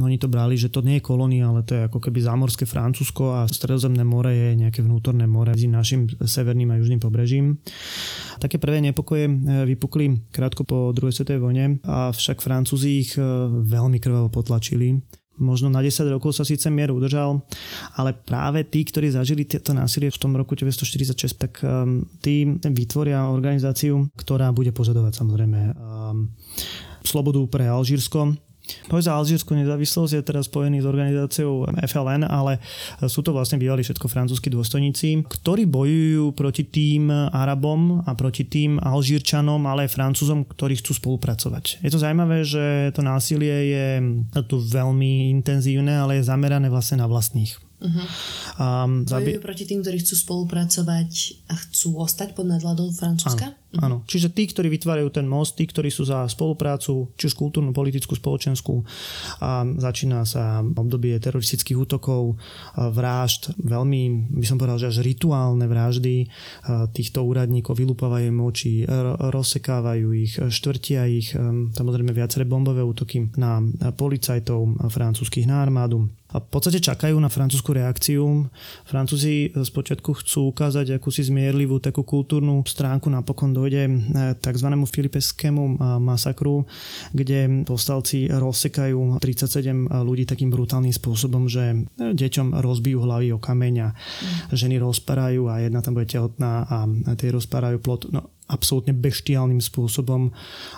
Oni 0.01 0.17
to 0.17 0.33
brali, 0.33 0.57
že 0.57 0.73
to 0.73 0.81
nie 0.81 1.01
je 1.01 1.05
kolónia, 1.05 1.53
ale 1.53 1.61
to 1.61 1.77
je 1.77 1.83
ako 1.85 2.01
keby 2.01 2.25
zámorské 2.25 2.65
Francúzsko 2.65 3.37
a 3.37 3.41
Stredozemné 3.45 4.01
more 4.01 4.33
je 4.33 4.57
nejaké 4.57 4.81
vnútorné 4.81 5.29
more 5.29 5.53
medzi 5.53 5.69
našim 5.69 6.09
severným 6.09 6.73
a 6.73 6.81
južným 6.81 7.01
pobrežím. 7.01 7.61
Také 8.41 8.57
prvé 8.57 8.81
nepokoje 8.81 9.29
e, 9.29 9.33
vypukli 9.69 10.33
krátko 10.33 10.65
po 10.65 10.97
druhej 10.97 11.13
svetovej 11.13 11.43
vojne, 11.45 11.65
avšak 11.85 12.41
Francúzi 12.41 13.05
ich 13.05 13.13
e, 13.17 13.23
veľmi 13.49 14.01
krvavo 14.01 14.33
potlačili 14.33 15.24
možno 15.39 15.71
na 15.71 15.83
10 15.83 16.07
rokov 16.11 16.37
sa 16.37 16.47
síce 16.47 16.71
mier 16.71 16.95
udržal, 16.95 17.43
ale 17.99 18.15
práve 18.15 18.63
tí, 18.67 18.87
ktorí 18.87 19.11
zažili 19.11 19.43
tieto 19.47 19.75
násilie 19.75 20.11
v 20.11 20.21
tom 20.21 20.33
roku 20.39 20.55
1946, 20.55 21.35
tak 21.39 21.53
um, 21.63 22.07
tí 22.23 22.47
vytvoria 22.63 23.27
organizáciu, 23.31 24.11
ktorá 24.15 24.55
bude 24.55 24.71
požadovať 24.71 25.13
samozrejme 25.19 25.61
um, 25.75 26.31
slobodu 27.05 27.41
pre 27.51 27.69
Alžírsko, 27.69 28.35
Boj 28.89 29.05
za 29.05 29.13
Alžírskú 29.13 29.53
nezávislosť 29.53 30.13
je 30.17 30.23
teraz 30.25 30.49
spojený 30.49 30.81
s 30.81 30.87
organizáciou 30.89 31.69
FLN, 31.85 32.25
ale 32.25 32.61
sú 33.05 33.21
to 33.21 33.37
vlastne 33.37 33.61
bývali 33.61 33.85
všetko 33.85 34.09
francúzskí 34.09 34.49
dôstojníci, 34.49 35.29
ktorí 35.29 35.69
bojujú 35.69 36.33
proti 36.33 36.65
tým 36.65 37.13
Arabom 37.13 38.01
a 38.05 38.17
proti 38.17 38.49
tým 38.49 38.81
Alžírčanom, 38.81 39.61
ale 39.69 39.85
aj 39.85 39.93
Francúzom, 39.93 40.49
ktorí 40.49 40.81
chcú 40.81 40.97
spolupracovať. 40.97 41.85
Je 41.85 41.91
to 41.93 42.01
zaujímavé, 42.01 42.41
že 42.45 42.95
to 42.97 43.05
násilie 43.05 43.57
je 43.69 43.87
tu 44.49 44.57
veľmi 44.61 45.29
intenzívne, 45.33 45.93
ale 45.93 46.21
je 46.21 46.29
zamerané 46.29 46.73
vlastne 46.73 47.05
na 47.05 47.07
vlastných. 47.09 47.61
Uh-huh. 47.85 48.07
Um, 48.57 49.05
zabi- 49.05 49.37
proti 49.45 49.69
tým, 49.69 49.85
ktorí 49.85 50.01
chcú 50.01 50.17
spolupracovať 50.17 51.11
a 51.53 51.55
chcú 51.69 52.01
ostať 52.01 52.33
pod 52.33 52.49
nadhľadou 52.49 52.89
Francúzska? 52.97 53.53
Áno. 53.53 53.64
Áno. 53.81 54.07
Čiže 54.07 54.31
tí, 54.35 54.47
ktorí 54.47 54.71
vytvárajú 54.71 55.09
ten 55.11 55.27
most, 55.27 55.59
tí, 55.59 55.65
ktorí 55.65 55.91
sú 55.91 56.07
za 56.07 56.27
spoluprácu, 56.31 57.11
či 57.15 57.25
už 57.31 57.35
kultúrnu, 57.35 57.75
politickú, 57.75 58.15
spoločenskú. 58.15 58.85
A 59.43 59.65
začína 59.65 60.23
sa 60.27 60.61
obdobie 60.63 61.17
teroristických 61.19 61.79
útokov, 61.79 62.37
vražd, 62.77 63.57
veľmi, 63.59 64.35
by 64.39 64.47
som 64.47 64.59
povedal, 64.61 64.79
že 64.79 64.91
až 64.95 65.07
rituálne 65.07 65.67
vraždy 65.67 66.29
týchto 66.95 67.25
úradníkov, 67.25 67.79
vylúpavajú 67.79 68.27
im 68.31 68.41
oči, 68.43 68.87
rozsekávajú 69.33 70.09
ich, 70.15 70.39
štvrtia 70.39 71.07
ich, 71.11 71.33
samozrejme 71.75 72.13
viaceré 72.15 72.45
bombové 72.45 72.85
útoky 72.85 73.33
na 73.39 73.63
policajtov 73.95 74.91
francúzských, 74.91 75.49
na 75.49 75.63
armádu 75.63 76.11
a 76.35 76.43
v 76.43 76.51
podstate 76.51 76.83
čakajú 76.83 77.15
na 77.23 77.31
francúzsku 77.31 77.71
reakciu. 77.71 78.51
Francúzi 78.83 79.55
spočiatku 79.55 80.19
chcú 80.19 80.51
ukázať 80.51 80.99
akúsi 80.99 81.23
zmierlivú 81.23 81.79
takú 81.79 82.03
kultúrnu 82.03 82.59
stránku, 82.67 83.07
napokon 83.07 83.55
dojde 83.65 83.83
eh, 83.89 83.93
tzv. 84.37 84.69
filipeskému 84.69 85.63
eh, 85.65 85.77
masakru, 85.97 86.69
kde 87.17 87.65
povstalci 87.65 88.29
rozsekajú 88.29 89.17
37 89.19 89.89
ľudí 90.05 90.29
takým 90.29 90.53
brutálnym 90.53 90.93
spôsobom, 90.93 91.49
že 91.49 91.89
deťom 91.97 92.61
rozbijú 92.61 93.01
hlavy 93.01 93.33
o 93.33 93.41
kameň 93.41 93.75
a 93.81 93.89
mm. 93.91 94.53
ženy 94.53 94.77
rozparajú 94.77 95.49
a 95.49 95.65
jedna 95.65 95.81
tam 95.81 95.97
bude 95.97 96.07
tehotná 96.11 96.69
a 96.69 96.77
tie 97.17 97.33
rozparajú 97.33 97.81
plot. 97.81 98.13
No, 98.13 98.35
absolútne 98.49 98.93
beštiálnym 98.93 99.61
spôsobom. 99.61 100.29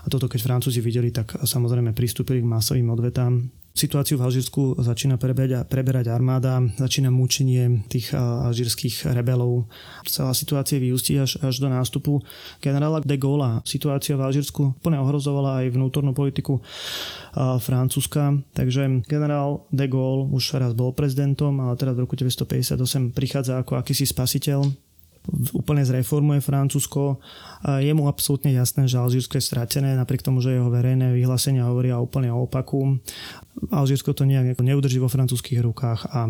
A 0.02 0.06
toto 0.06 0.30
keď 0.30 0.40
Francúzi 0.46 0.78
videli, 0.78 1.10
tak 1.10 1.34
samozrejme 1.42 1.90
pristúpili 1.96 2.42
k 2.42 2.50
masovým 2.50 2.88
odvetám. 2.94 3.65
Situáciu 3.76 4.16
v 4.16 4.24
Alžírsku 4.24 4.80
začína 4.80 5.20
preberať, 5.20 5.68
preberať 5.68 6.08
armáda, 6.08 6.64
začína 6.80 7.12
mučenie 7.12 7.84
tých 7.92 8.16
alžírskych 8.16 9.04
rebelov. 9.12 9.68
Celá 10.08 10.32
situácia 10.32 10.80
vyústí 10.80 11.20
až, 11.20 11.36
až 11.44 11.60
do 11.60 11.68
nástupu 11.68 12.24
generála 12.64 13.04
de 13.04 13.20
Gaulle. 13.20 13.60
Situácia 13.68 14.16
v 14.16 14.24
Alžírsku 14.24 14.80
plne 14.80 14.96
ohrozovala 14.96 15.60
aj 15.60 15.76
vnútornú 15.76 16.16
politiku 16.16 16.64
Francúzska, 17.36 18.40
takže 18.56 19.04
generál 19.04 19.68
de 19.68 19.84
Gaulle 19.92 20.32
už 20.32 20.56
raz 20.56 20.72
bol 20.72 20.96
prezidentom, 20.96 21.60
ale 21.60 21.76
teraz 21.76 22.00
v 22.00 22.08
roku 22.08 22.16
1958 22.16 23.12
prichádza 23.12 23.60
ako 23.60 23.76
akýsi 23.76 24.08
spasiteľ 24.08 24.85
úplne 25.54 25.82
zreformuje 25.86 26.42
Francúzsko. 26.42 27.22
Je 27.80 27.92
mu 27.94 28.10
absolútne 28.10 28.50
jasné, 28.50 28.86
že 28.90 28.98
Alžírsko 28.98 29.38
je 29.38 29.48
stratené, 29.48 29.94
napriek 29.94 30.26
tomu, 30.26 30.42
že 30.42 30.58
jeho 30.58 30.70
verejné 30.70 31.14
vyhlásenia 31.14 31.66
hovoria 31.66 32.02
úplne 32.02 32.30
o 32.34 32.44
opaku. 32.44 32.98
Alžírsko 33.70 34.12
to 34.12 34.26
nejak 34.26 34.58
neudrží 34.58 34.98
vo 34.98 35.08
francúzských 35.12 35.62
rukách 35.62 36.00
a 36.10 36.28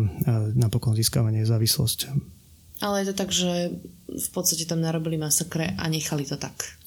napokon 0.55 0.93
získava 0.93 1.33
nezávislosť. 1.33 2.36
Ale 2.77 3.01
je 3.01 3.09
to 3.09 3.15
tak, 3.17 3.29
že 3.33 3.73
v 4.07 4.29
podstate 4.31 4.69
tam 4.69 4.79
narobili 4.79 5.17
masakre 5.17 5.73
a 5.75 5.83
nechali 5.89 6.23
to 6.23 6.37
tak. 6.37 6.77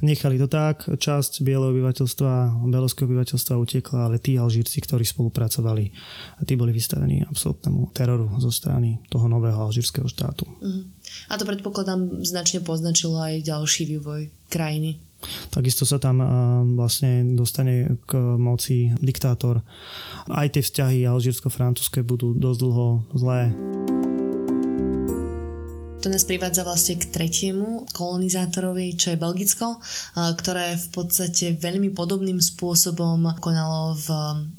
Nechali 0.00 0.38
to 0.38 0.46
tak, 0.46 0.86
časť 0.86 1.42
bieleho 1.42 1.74
obyvateľstva, 1.74 2.62
beloského 2.70 3.10
obyvateľstva 3.10 3.58
utekla, 3.58 4.08
ale 4.08 4.22
tí 4.22 4.38
Alžírci, 4.38 4.78
ktorí 4.78 5.02
spolupracovali, 5.02 5.90
tí 6.46 6.54
boli 6.54 6.70
vystavení 6.70 7.26
absolútnemu 7.26 7.90
teroru 7.90 8.30
zo 8.38 8.52
strany 8.54 9.02
toho 9.10 9.26
nového 9.26 9.58
alžírskeho 9.58 10.06
štátu. 10.06 10.46
Uh-huh. 10.46 10.86
A 11.28 11.36
to 11.36 11.44
predpokladám 11.48 12.22
značne 12.22 12.62
poznačilo 12.62 13.18
aj 13.18 13.42
ďalší 13.42 13.98
vývoj 13.98 14.30
krajiny. 14.52 15.02
Takisto 15.50 15.82
sa 15.82 15.98
tam 15.98 16.22
vlastne 16.78 17.34
dostane 17.34 17.98
k 18.06 18.14
moci 18.38 18.94
diktátor. 19.02 19.66
Aj 20.30 20.46
tie 20.46 20.62
vzťahy 20.62 21.02
alžírsko-francúzske 21.10 22.06
budú 22.06 22.38
dosť 22.38 22.58
dlho 22.62 22.86
zlé. 23.18 23.50
To 25.98 26.06
nás 26.06 26.22
privádza 26.22 26.62
vlastne 26.62 26.94
k 26.94 27.10
tretiemu 27.10 27.82
kolonizátorovi, 27.90 28.94
čo 28.94 29.10
je 29.12 29.18
Belgicko, 29.18 29.82
ktoré 30.14 30.78
v 30.78 30.88
podstate 30.94 31.58
veľmi 31.58 31.90
podobným 31.90 32.38
spôsobom 32.38 33.26
konalo 33.42 33.98
v 33.98 34.08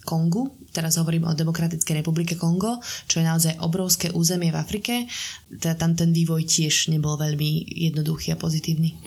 Kongu. 0.04 0.52
Teraz 0.76 1.00
hovorím 1.00 1.32
o 1.32 1.34
Demokratickej 1.34 2.04
republike 2.04 2.36
Kongo, 2.36 2.84
čo 3.08 3.24
je 3.24 3.26
naozaj 3.26 3.64
obrovské 3.64 4.12
územie 4.12 4.52
v 4.52 4.60
Afrike. 4.60 5.08
Teda 5.48 5.80
tam 5.80 5.96
ten 5.96 6.12
vývoj 6.12 6.44
tiež 6.44 6.92
nebol 6.92 7.16
veľmi 7.16 7.72
jednoduchý 7.88 8.36
a 8.36 8.38
pozitívny 8.38 9.00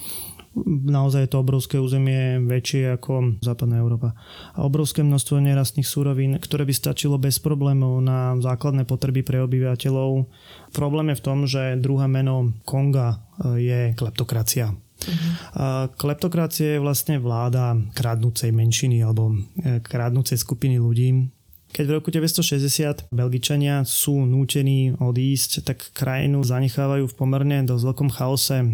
naozaj 0.66 1.26
je 1.26 1.30
to 1.32 1.38
obrovské 1.40 1.76
územie 1.80 2.40
väčšie 2.44 3.00
ako 3.00 3.40
západná 3.40 3.80
Európa. 3.80 4.12
A 4.52 4.68
obrovské 4.68 5.00
množstvo 5.00 5.40
nerastných 5.40 5.88
súrovín, 5.88 6.36
ktoré 6.36 6.68
by 6.68 6.74
stačilo 6.76 7.16
bez 7.16 7.40
problémov 7.40 8.04
na 8.04 8.36
základné 8.36 8.84
potreby 8.84 9.24
pre 9.24 9.40
obyvateľov. 9.40 10.28
Problém 10.76 11.12
je 11.12 11.18
v 11.18 11.24
tom, 11.24 11.38
že 11.48 11.80
druhé 11.80 12.06
meno 12.08 12.52
Konga 12.68 13.16
e, 13.16 13.16
je 13.64 13.80
kleptokracia. 13.96 14.72
Uh-huh. 14.72 15.32
A 15.58 15.64
kleptokracie 15.90 16.78
je 16.78 16.84
vlastne 16.84 17.18
vláda 17.18 17.74
kradnúcej 17.96 18.52
menšiny 18.52 19.02
alebo 19.02 19.34
e, 19.58 19.80
kradnúcej 19.80 20.36
skupiny 20.36 20.78
ľudí, 20.78 21.32
keď 21.72 21.84
v 21.88 21.94
roku 21.96 22.08
1960 22.12 23.08
Belgičania 23.08 23.80
sú 23.88 24.28
nútení 24.28 24.92
odísť, 25.00 25.64
tak 25.64 25.78
krajinu 25.96 26.44
zanechávajú 26.44 27.08
v 27.08 27.14
pomerne 27.16 27.64
dosť 27.64 27.84
veľkom 27.88 28.10
chaose. 28.12 28.60
E, 28.60 28.66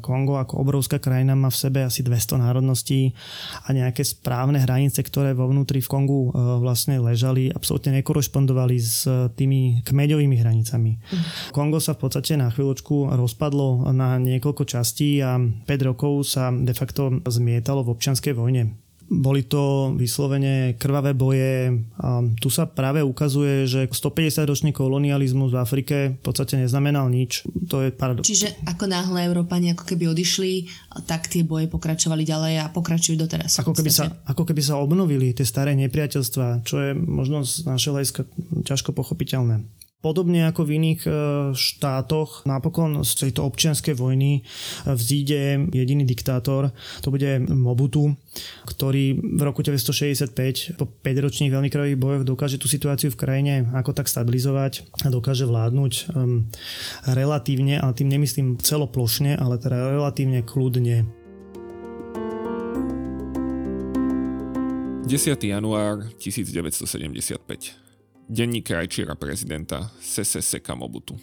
Kongo 0.00 0.40
ako 0.40 0.64
obrovská 0.64 0.96
krajina 0.96 1.36
má 1.36 1.52
v 1.52 1.60
sebe 1.60 1.84
asi 1.84 2.00
200 2.00 2.40
národností 2.40 3.12
a 3.68 3.76
nejaké 3.76 4.00
správne 4.00 4.64
hranice, 4.64 5.04
ktoré 5.04 5.36
vo 5.36 5.44
vnútri 5.52 5.84
v 5.84 5.92
Kongu 5.92 6.32
e, 6.32 6.40
vlastne 6.64 6.96
ležali, 6.96 7.52
absolútne 7.52 8.00
nekorešpondovali 8.00 8.76
s 8.80 9.04
tými 9.36 9.84
kmeďovými 9.84 10.36
hranicami. 10.40 10.92
Mm. 10.96 11.24
Kongo 11.52 11.78
sa 11.84 11.92
v 11.92 12.08
podstate 12.08 12.40
na 12.40 12.48
chvíľočku 12.48 13.12
rozpadlo 13.12 13.92
na 13.92 14.16
niekoľko 14.16 14.64
častí 14.64 15.20
a 15.20 15.36
5 15.36 15.68
rokov 15.84 16.24
sa 16.24 16.48
de 16.48 16.72
facto 16.72 17.20
zmietalo 17.28 17.84
v 17.84 17.92
občianskej 17.92 18.32
vojne. 18.32 18.87
Boli 19.08 19.48
to 19.48 19.96
vyslovene 19.96 20.76
krvavé 20.76 21.16
boje 21.16 21.80
a 21.96 22.20
tu 22.36 22.52
sa 22.52 22.68
práve 22.68 23.00
ukazuje, 23.00 23.64
že 23.64 23.88
150-ročný 23.88 24.76
kolonializmus 24.76 25.56
v 25.56 25.58
Afrike 25.58 25.96
v 26.12 26.20
podstate 26.20 26.60
neznamenal 26.60 27.08
nič. 27.08 27.48
To 27.72 27.80
je 27.80 27.88
paradox. 27.88 28.28
Čiže 28.28 28.60
ako 28.68 28.84
náhle 28.84 29.24
Európani 29.24 29.72
ako 29.72 29.88
keby 29.88 30.12
odišli, 30.12 30.68
tak 31.08 31.32
tie 31.32 31.40
boje 31.40 31.72
pokračovali 31.72 32.28
ďalej 32.28 32.54
a 32.60 32.64
pokračujú 32.68 33.16
doteraz. 33.16 33.56
Ako 33.64 33.72
keby, 33.72 33.88
sa, 33.88 34.12
ako 34.28 34.44
keby 34.44 34.60
sa 34.60 34.76
obnovili 34.76 35.32
tie 35.32 35.48
staré 35.48 35.72
nepriateľstva, 35.72 36.68
čo 36.68 36.76
je 36.76 36.90
možno 36.92 37.48
z 37.48 37.64
našej 37.64 37.90
hľadiska 37.96 38.22
ťažko 38.68 38.92
pochopiteľné. 38.92 39.64
Podobne 39.98 40.46
ako 40.46 40.62
v 40.62 40.78
iných 40.78 41.00
e, 41.02 41.10
štátoch, 41.58 42.46
napokon 42.46 43.02
z 43.02 43.26
tejto 43.26 43.42
občianskej 43.42 43.98
vojny 43.98 44.38
e, 44.38 44.40
vzíde 44.94 45.74
jediný 45.74 46.06
diktátor, 46.06 46.70
to 47.02 47.10
bude 47.10 47.42
Mobutu, 47.50 48.14
ktorý 48.62 49.18
v 49.18 49.40
roku 49.42 49.66
1965 49.66 50.78
po 50.78 50.86
5-ročných 50.86 51.50
veľmi 51.50 51.66
krvavých 51.66 51.98
bojoch 51.98 52.22
dokáže 52.22 52.62
tú 52.62 52.70
situáciu 52.70 53.10
v 53.10 53.18
krajine 53.18 53.54
ako 53.74 53.90
tak 53.90 54.06
stabilizovať 54.06 54.86
a 55.02 55.10
dokáže 55.10 55.50
vládnuť 55.50 56.14
um, 56.14 56.46
relatívne, 57.10 57.82
ale 57.82 57.90
tým 57.98 58.06
nemyslím 58.06 58.54
celoplošne, 58.62 59.34
ale 59.34 59.58
teda 59.58 59.98
relatívne 59.98 60.46
kľudne. 60.46 61.10
10. 65.10 65.42
január 65.42 66.06
1975 66.22 67.87
denník 68.28 68.68
krajčiera 68.68 69.16
prezidenta 69.16 69.88
Sese 70.04 70.44
Seka 70.44 70.76
Mobutu. 70.76 71.16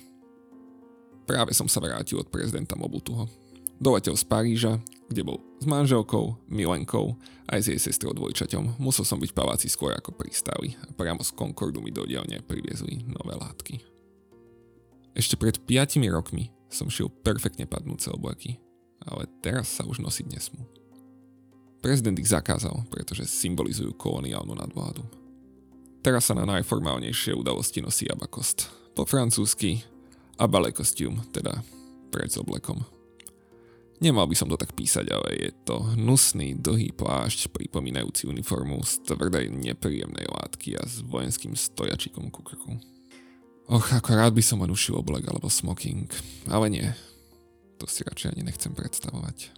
Práve 1.29 1.53
som 1.53 1.69
sa 1.69 1.77
vrátil 1.77 2.17
od 2.17 2.29
prezidenta 2.33 2.73
Mobutuho. 2.73 3.29
Doletel 3.77 4.17
z 4.17 4.25
Paríža, 4.25 4.73
kde 5.05 5.21
bol 5.21 5.37
s 5.61 5.65
manželkou, 5.69 6.37
milenkou 6.49 7.13
aj 7.45 7.59
s 7.61 7.67
jej 7.69 7.79
sestrou 7.81 8.13
dvojčaťom. 8.17 8.81
Musel 8.81 9.05
som 9.05 9.21
byť 9.21 9.31
v 9.33 9.69
skôr 9.69 9.93
ako 9.93 10.17
pristáli 10.17 10.73
a 10.81 10.89
priamo 10.97 11.21
z 11.21 11.33
Concordu 11.37 11.81
mi 11.81 11.93
do 11.93 12.09
dielne 12.09 12.41
priviezli 12.41 13.05
nové 13.05 13.37
látky. 13.37 13.85
Ešte 15.13 15.37
pred 15.37 15.61
5 15.61 16.01
rokmi 16.09 16.49
som 16.73 16.89
šiel 16.89 17.07
perfektne 17.07 17.69
padnúce 17.69 18.09
obleky, 18.09 18.57
ale 19.05 19.29
teraz 19.45 19.69
sa 19.69 19.85
už 19.85 20.01
nosiť 20.01 20.25
nesmú. 20.27 20.65
Prezident 21.85 22.17
ich 22.17 22.33
zakázal, 22.33 22.89
pretože 22.89 23.29
symbolizujú 23.29 23.93
koloniálnu 23.93 24.57
nadvládu. 24.57 25.24
Teraz 26.05 26.29
sa 26.29 26.37
na 26.37 26.45
najformálnejšie 26.45 27.33
udalosti 27.33 27.81
nosí 27.81 28.05
abakost. 28.05 28.69
Po 28.93 29.09
francúzsky 29.09 29.81
abale 30.37 30.69
kostium, 30.69 31.17
teda 31.33 31.65
pred 32.13 32.29
oblekom. 32.37 32.85
Nemal 33.97 34.29
by 34.29 34.37
som 34.37 34.45
to 34.45 34.53
tak 34.53 34.77
písať, 34.77 35.09
ale 35.09 35.33
je 35.33 35.49
to 35.65 35.81
hnusný, 35.97 36.61
dlhý 36.61 36.93
plášť 36.93 37.49
pripomínajúci 37.49 38.29
uniformu 38.29 38.85
z 38.85 39.01
tvrdej 39.01 39.49
nepríjemnej 39.49 40.29
látky 40.29 40.77
a 40.77 40.85
s 40.85 41.01
vojenským 41.01 41.57
stojačikom 41.57 42.29
ku 42.29 42.45
krku. 42.45 42.77
Och, 43.65 43.89
ako 43.89 44.13
rád 44.13 44.37
by 44.37 44.45
som 44.45 44.61
len 44.61 44.69
ušil 44.69 45.01
oblek 45.01 45.25
alebo 45.25 45.49
smoking, 45.49 46.05
ale 46.45 46.69
nie. 46.69 46.85
To 47.81 47.89
si 47.89 48.05
radšej 48.05 48.37
ani 48.37 48.45
nechcem 48.45 48.77
predstavovať. 48.77 49.49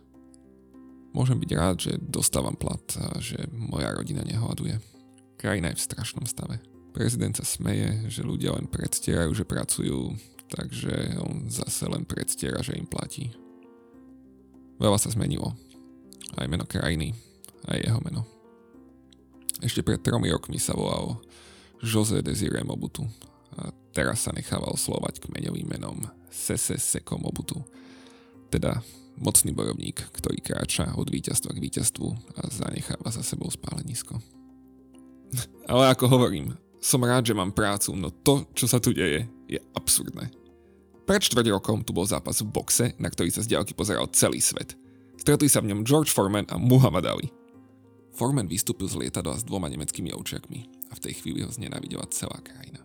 Môžem 1.12 1.44
byť 1.44 1.52
rád, 1.60 1.76
že 1.84 2.00
dostávam 2.00 2.56
plat 2.56 2.88
a 3.04 3.20
že 3.20 3.36
moja 3.52 3.92
rodina 3.92 4.24
nehľaduje. 4.24 4.97
Krajina 5.38 5.70
je 5.70 5.78
v 5.78 5.86
strašnom 5.86 6.26
stave. 6.26 6.58
Prezident 6.98 7.38
sa 7.38 7.46
smeje, 7.46 8.10
že 8.10 8.26
ľudia 8.26 8.58
len 8.58 8.66
predstierajú, 8.66 9.30
že 9.38 9.46
pracujú, 9.46 10.18
takže 10.50 11.22
on 11.22 11.46
zase 11.46 11.86
len 11.86 12.10
predstiera, 12.10 12.58
že 12.66 12.74
im 12.74 12.90
platí. 12.90 13.30
Veľa 14.82 14.98
sa 14.98 15.14
zmenilo. 15.14 15.54
Aj 16.34 16.50
meno 16.50 16.66
krajiny, 16.66 17.14
aj 17.70 17.78
jeho 17.86 18.02
meno. 18.02 18.26
Ešte 19.62 19.86
pred 19.86 20.02
tromi 20.02 20.34
rokmi 20.34 20.58
sa 20.58 20.74
volal 20.74 21.22
José 21.86 22.26
Desiré 22.26 22.66
Mobutu 22.66 23.06
a 23.58 23.70
teraz 23.94 24.26
sa 24.26 24.34
necháva 24.34 24.70
oslovať 24.74 25.22
kmeňovým 25.22 25.70
menom 25.70 26.02
Sese 26.34 26.82
Seko 26.82 27.22
Mobutu, 27.22 27.62
teda 28.50 28.82
mocný 29.18 29.54
bojovník, 29.54 30.02
ktorý 30.14 30.42
kráča 30.42 30.94
od 30.98 31.10
víťazstva 31.10 31.54
k 31.54 31.62
víťazstvu 31.62 32.08
a 32.38 32.42
zanecháva 32.50 33.10
za 33.10 33.22
sebou 33.26 33.50
spálenisko. 33.50 34.18
Ale 35.68 35.92
ako 35.92 36.08
hovorím, 36.08 36.56
som 36.80 37.04
rád, 37.04 37.28
že 37.28 37.36
mám 37.36 37.52
prácu, 37.52 37.92
no 37.98 38.08
to, 38.10 38.48
čo 38.56 38.66
sa 38.70 38.80
tu 38.80 38.96
deje, 38.96 39.28
je 39.50 39.60
absurdné. 39.76 40.32
Pred 41.08 41.22
čtvrť 41.24 41.48
rokom 41.56 41.84
tu 41.84 41.96
bol 41.96 42.04
zápas 42.04 42.40
v 42.44 42.52
boxe, 42.52 42.96
na 43.00 43.08
ktorý 43.08 43.32
sa 43.32 43.44
z 43.44 43.56
diaľky 43.56 43.72
pozeral 43.72 44.12
celý 44.12 44.44
svet. 44.44 44.76
Stretli 45.20 45.48
sa 45.48 45.64
v 45.64 45.72
ňom 45.72 45.88
George 45.88 46.12
Foreman 46.12 46.48
a 46.52 46.60
Muhammad 46.60 47.08
Ali. 47.08 47.28
Foreman 48.16 48.48
vystúpil 48.48 48.92
z 48.92 49.00
lietadla 49.00 49.40
s 49.40 49.48
dvoma 49.48 49.72
nemeckými 49.72 50.12
ovčiakmi 50.12 50.92
a 50.92 50.94
v 50.96 51.04
tej 51.04 51.14
chvíli 51.20 51.44
ho 51.44 51.52
znenávidela 51.52 52.08
celá 52.12 52.40
krajina. 52.44 52.84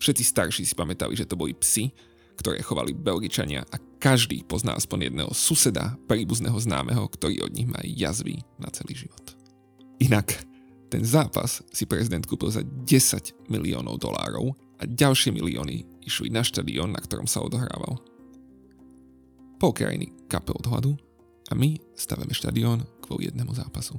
Všetci 0.00 0.24
starší 0.24 0.62
si 0.66 0.74
pamätali, 0.74 1.14
že 1.14 1.28
to 1.28 1.38
boli 1.38 1.54
psi, 1.54 1.94
ktoré 2.36 2.58
chovali 2.64 2.96
Belgičania 2.96 3.62
a 3.70 3.76
každý 4.02 4.42
pozná 4.42 4.74
aspoň 4.74 5.12
jedného 5.12 5.30
suseda, 5.30 5.94
príbuzného 6.10 6.58
známeho, 6.58 7.06
ktorý 7.06 7.46
od 7.46 7.54
nich 7.54 7.70
má 7.70 7.78
jazvy 7.84 8.42
na 8.58 8.66
celý 8.72 9.06
život. 9.06 9.22
Inak, 10.02 10.42
ten 10.92 11.08
zápas 11.08 11.64
si 11.72 11.88
prezident 11.88 12.20
kúpil 12.28 12.52
za 12.52 12.60
10 12.60 13.48
miliónov 13.48 13.96
dolárov 13.96 14.52
a 14.76 14.84
ďalšie 14.84 15.32
milióny 15.32 16.04
išli 16.04 16.28
na 16.28 16.44
štadión, 16.44 16.92
na 16.92 17.00
ktorom 17.00 17.24
sa 17.24 17.40
odohrával. 17.40 17.96
Pol 19.56 19.72
krajiny 19.72 20.12
kape 20.28 20.52
od 20.52 20.68
hladu 20.68 20.92
a 21.48 21.56
my 21.56 21.80
staveme 21.96 22.36
štadión 22.36 22.84
kvôli 23.00 23.32
jednému 23.32 23.56
zápasu. 23.56 23.96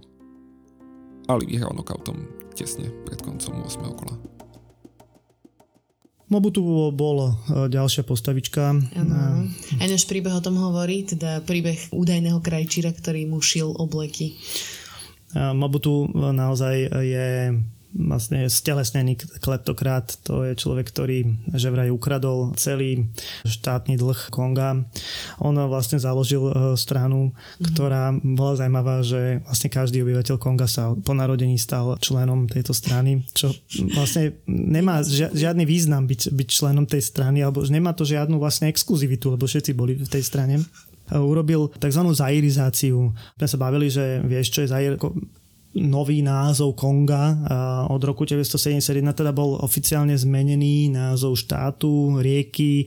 Ali 1.25 1.49
vyhral 1.49 1.73
knockoutom 1.73 2.29
tesne 2.53 2.93
pred 3.07 3.17
koncom 3.25 3.65
8. 3.65 3.79
kola. 3.97 4.13
Mobutu 6.27 6.89
bol 6.93 7.17
e, 7.29 7.31
ďalšia 7.69 8.03
postavička. 8.03 8.73
Ano. 8.73 9.47
Aj 9.77 9.87
náš 9.87 10.03
príbeh 10.09 10.33
o 10.33 10.41
tom 10.43 10.57
hovorí, 10.57 11.05
teda 11.05 11.45
príbeh 11.45 11.93
údajného 11.93 12.41
krajčíra, 12.41 12.89
ktorý 12.89 13.29
mu 13.29 13.37
šil 13.39 13.69
obleky. 13.77 14.35
Mobutu 15.33 16.09
naozaj 16.13 16.75
je 17.01 17.29
vlastne 17.93 18.49
stelesnený 18.49 19.21
kleptokrát. 19.39 20.09
To 20.25 20.41
je 20.43 20.57
človek, 20.57 20.89
ktorý 20.89 21.29
že 21.53 21.69
vraj 21.69 21.93
ukradol 21.93 22.57
celý 22.57 23.13
štátny 23.45 23.95
dlh 24.01 24.33
Konga. 24.33 24.81
On 25.37 25.53
vlastne 25.69 26.01
založil 26.01 26.49
e, 26.49 26.53
stranu, 26.73 27.31
mm-hmm. 27.31 27.65
ktorá 27.73 28.03
bola 28.17 28.53
zaujímavá, 28.57 29.05
že 29.05 29.45
vlastne 29.45 29.69
každý 29.69 30.01
obyvateľ 30.01 30.35
Konga 30.41 30.65
sa 30.65 30.97
po 30.97 31.13
narodení 31.13 31.55
stal 31.61 31.95
členom 32.01 32.49
tejto 32.49 32.73
strany, 32.73 33.21
čo 33.37 33.53
vlastne 33.93 34.41
nemá 34.49 35.05
žiadny 35.05 35.63
význam 35.63 36.09
byť, 36.09 36.33
byť 36.33 36.47
členom 36.49 36.89
tej 36.89 37.05
strany, 37.05 37.45
alebo 37.45 37.61
nemá 37.69 37.93
to 37.93 38.03
žiadnu 38.03 38.41
vlastne 38.41 38.67
exkluzivitu, 38.73 39.37
lebo 39.37 39.45
všetci 39.45 39.71
boli 39.77 40.01
v 40.01 40.09
tej 40.09 40.23
strane 40.25 40.65
urobil 41.11 41.71
tzv. 41.75 42.01
zairizáciu. 42.15 43.11
My 43.37 43.45
sa 43.45 43.57
bavili, 43.59 43.91
že 43.91 44.23
vieš, 44.23 44.55
čo 44.55 44.59
je 44.63 44.71
zair, 44.71 44.93
nový 45.73 46.21
názov 46.21 46.77
Konga 46.77 47.33
od 47.89 48.01
roku 48.05 48.29
1971 48.29 49.01
teda 49.17 49.33
bol 49.33 49.57
oficiálne 49.57 50.13
zmenený 50.13 50.93
názov 50.93 51.33
štátu, 51.41 52.21
rieky, 52.21 52.85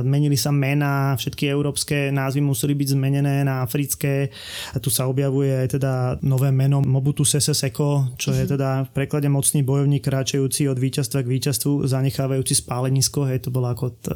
menili 0.00 0.36
sa 0.40 0.48
mená, 0.48 1.12
všetky 1.20 1.44
európske 1.52 2.08
názvy 2.08 2.40
museli 2.40 2.72
byť 2.72 2.88
zmenené 2.96 3.44
na 3.44 3.60
africké 3.60 4.32
a 4.72 4.80
tu 4.80 4.88
sa 4.88 5.04
objavuje 5.04 5.52
aj 5.52 5.68
teda 5.76 5.92
nové 6.24 6.48
meno 6.48 6.80
Mobutu 6.80 7.28
Sese 7.28 7.52
Seko, 7.52 8.16
čo 8.16 8.32
je 8.32 8.48
mhm. 8.48 8.50
teda 8.56 8.68
v 8.88 8.90
preklade 8.96 9.28
mocný 9.28 9.60
bojovník 9.60 10.08
kráčajúci 10.08 10.64
od 10.72 10.80
víťazstva 10.80 11.20
k 11.20 11.28
víťazstvu, 11.28 11.84
zanechávajúci 11.84 12.56
spálenisko, 12.56 13.28
hej, 13.28 13.44
to 13.44 13.52
bolo 13.52 13.68
ako 13.68 14.00
t- 14.00 14.12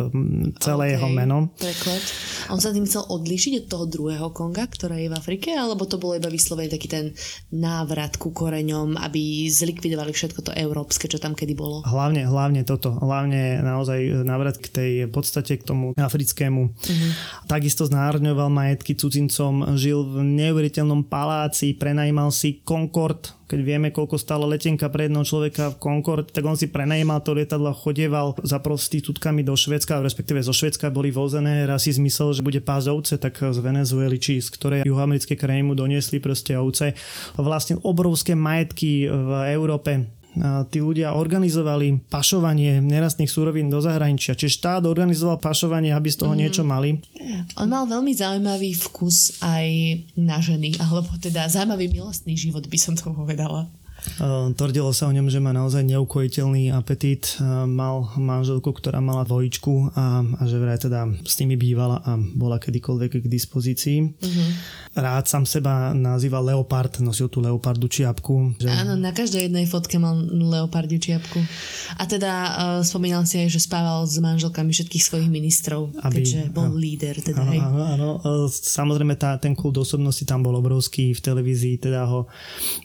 celé 0.65 0.93
okay, 0.93 0.95
jeho 0.97 1.09
meno. 1.13 1.37
Preklad. 1.61 2.03
On 2.49 2.61
sa 2.61 2.73
tým 2.73 2.89
chcel 2.89 3.05
odlišiť 3.05 3.65
od 3.65 3.67
toho 3.69 3.85
druhého 3.85 4.29
Konga, 4.33 4.65
ktoré 4.65 5.05
je 5.05 5.13
v 5.13 5.19
Afrike, 5.19 5.53
alebo 5.53 5.85
to 5.85 6.01
bolo 6.01 6.17
iba 6.17 6.33
vyslovene 6.33 6.73
taký 6.73 6.89
ten 6.89 7.13
návrat 7.53 7.98
návrat 7.99 8.15
ku 8.15 8.31
koreňom, 8.31 8.95
aby 8.95 9.51
zlikvidovali 9.51 10.15
všetko 10.15 10.47
to 10.47 10.53
európske, 10.55 11.11
čo 11.11 11.19
tam 11.19 11.35
kedy 11.35 11.59
bolo. 11.59 11.83
Hlavne, 11.83 12.31
hlavne 12.31 12.63
toto. 12.63 12.95
Hlavne 12.95 13.59
naozaj 13.59 14.23
návrat 14.23 14.63
k 14.63 14.71
tej 14.71 14.93
podstate, 15.11 15.59
k 15.59 15.67
tomu 15.67 15.99
africkému. 15.99 16.63
Uh-huh. 16.71 17.11
Takisto 17.51 17.91
znárňoval 17.91 18.55
majetky 18.55 18.95
cudzincom, 18.95 19.75
žil 19.75 20.07
v 20.07 20.23
neuveriteľnom 20.23 21.11
paláci, 21.11 21.75
prenajímal 21.75 22.31
si 22.31 22.63
Concord, 22.63 23.35
keď 23.49 23.61
vieme, 23.65 23.89
koľko 23.89 24.21
stála 24.21 24.45
letenka 24.45 24.93
pre 24.93 25.09
jedného 25.09 25.25
človeka 25.25 25.73
v 25.73 25.81
Concord, 25.81 26.29
tak 26.29 26.45
on 26.45 26.55
si 26.55 26.69
prenajímal 26.69 27.25
to 27.25 27.33
lietadlo 27.33 27.73
chodieval 27.73 28.37
za 28.45 28.61
prostitútkami 28.61 29.41
do 29.41 29.57
Švedska, 29.57 30.05
respektíve 30.05 30.45
zo 30.45 30.53
Švedska 30.53 30.93
boli 30.93 31.09
vozené, 31.09 31.65
raz 31.65 31.89
si 31.89 31.97
zmyslel, 31.97 32.37
že 32.37 32.45
bude 32.45 32.61
pás 32.61 32.85
ovce, 32.85 33.17
tak 33.17 33.41
z 33.41 33.59
Venezuely, 33.65 34.21
či 34.21 34.45
z 34.45 34.53
ktorej 34.53 34.81
juhoamerické 34.85 35.33
krajiny 35.33 35.65
mu 35.65 35.73
doniesli 35.73 36.21
proste 36.21 36.61
ovce. 36.61 36.93
Vlastne 37.41 37.81
obrovské 37.81 38.37
majetky 38.37 39.09
v 39.09 39.31
Európe 39.57 40.18
tí 40.71 40.79
ľudia 40.79 41.19
organizovali 41.19 42.07
pašovanie 42.07 42.79
nerastných 42.79 43.31
súrovín 43.31 43.67
do 43.69 43.83
zahraničia. 43.83 44.39
Čiže 44.39 44.57
štát 44.59 44.83
organizoval 44.87 45.43
pašovanie, 45.43 45.91
aby 45.91 46.09
z 46.09 46.19
toho 46.23 46.35
mm. 46.35 46.39
niečo 46.39 46.63
mali. 46.63 47.03
On 47.59 47.67
mal 47.67 47.85
veľmi 47.85 48.15
zaujímavý 48.15 48.75
vkus 48.79 49.43
aj 49.43 49.67
na 50.15 50.39
ženy, 50.39 50.79
alebo 50.79 51.11
teda 51.19 51.51
zaujímavý 51.51 51.91
milostný 51.91 52.39
život, 52.39 52.65
by 52.67 52.79
som 52.79 52.95
to 52.95 53.11
povedala. 53.11 53.67
Tvrdilo 54.57 54.91
sa 54.97 55.07
o 55.07 55.13
ňom, 55.13 55.29
že 55.29 55.39
má 55.39 55.53
naozaj 55.53 55.85
neukojiteľný 55.85 56.73
apetít. 56.73 57.37
Mal 57.69 58.09
manželku, 58.17 58.73
ktorá 58.73 59.05
mala 59.05 59.29
dvojičku 59.29 59.93
a, 59.93 60.25
a 60.25 60.43
že 60.49 60.57
vraj 60.57 60.81
teda 60.81 61.05
s 61.23 61.37
nimi 61.45 61.61
bývala 61.61 62.01
a 62.03 62.17
bola 62.17 62.57
kedykoľvek 62.57 63.23
k 63.23 63.27
dispozícii. 63.29 63.99
Uh-huh. 64.09 64.49
Rád 64.99 65.29
sám 65.29 65.45
seba 65.45 65.93
nazýval 65.95 66.51
Leopard, 66.55 66.99
nosil 67.05 67.31
tú 67.31 67.39
leopardu 67.39 67.87
čiapku. 67.87 68.59
Že... 68.59 68.69
Áno, 68.73 68.95
na 68.99 69.15
každej 69.15 69.47
jednej 69.47 69.69
fotke 69.69 70.01
mal 70.01 70.17
leopardiu 70.27 70.99
čiapku. 70.99 71.39
A 72.01 72.03
teda 72.09 72.33
uh, 72.33 72.81
spomínal 72.83 73.23
si 73.29 73.39
aj, 73.39 73.53
že 73.53 73.63
spával 73.63 74.03
s 74.09 74.19
manželkami 74.19 74.75
všetkých 74.75 75.05
svojich 75.05 75.31
ministrov, 75.31 75.95
Aby, 76.03 76.23
keďže 76.23 76.41
bol 76.51 76.73
áno, 76.73 76.79
líder. 76.79 77.15
Teda, 77.23 77.47
áno, 77.47 77.55
áno, 77.55 78.11
áno. 78.23 78.47
Samozrejme 78.49 79.15
tá, 79.15 79.39
ten 79.39 79.55
kult 79.55 79.79
osobnosti 79.79 80.25
tam 80.27 80.43
bol 80.43 80.59
obrovský 80.59 81.15
v 81.15 81.21
televízii, 81.21 81.79
teda 81.79 82.07
ho 82.09 82.27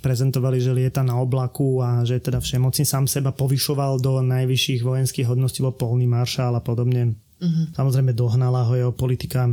prezentovali, 0.05 0.61
že 0.61 0.74
lieta 0.74 1.01
na 1.01 1.12
oblaku 1.20 1.82
a 1.84 2.05
že 2.05 2.20
teda 2.20 2.39
všemocný 2.39 2.86
sám 2.86 3.05
seba 3.07 3.32
povyšoval 3.32 3.99
do 3.99 4.22
najvyšších 4.22 4.82
vojenských 4.84 5.28
hodností, 5.28 5.61
bol 5.61 5.76
polný 5.76 6.07
maršál 6.07 6.55
a 6.55 6.61
podobne. 6.61 7.16
Uh-huh. 7.41 7.65
Samozrejme 7.75 8.15
dohnala 8.15 8.63
ho 8.63 8.73
jeho 8.77 8.93
politika. 8.95 9.51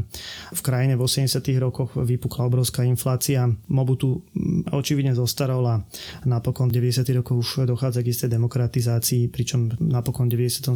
V 0.55 0.61
krajine 0.63 0.95
v 0.95 1.03
80 1.03 1.43
rokoch 1.59 1.97
vypukla 1.99 2.47
obrovská 2.47 2.87
inflácia. 2.87 3.51
Mobutu 3.67 4.23
mm, 4.31 4.71
očividne 4.71 5.17
zostarol 5.17 5.67
a 5.67 5.83
napokon 6.23 6.71
v 6.71 6.79
90 6.79 7.03
rokoch 7.19 7.37
už 7.41 7.51
dochádza 7.67 8.07
k 8.07 8.15
istej 8.15 8.31
demokratizácii, 8.31 9.33
pričom 9.33 9.75
napokon 9.83 10.31
v 10.31 10.47
97 10.47 10.71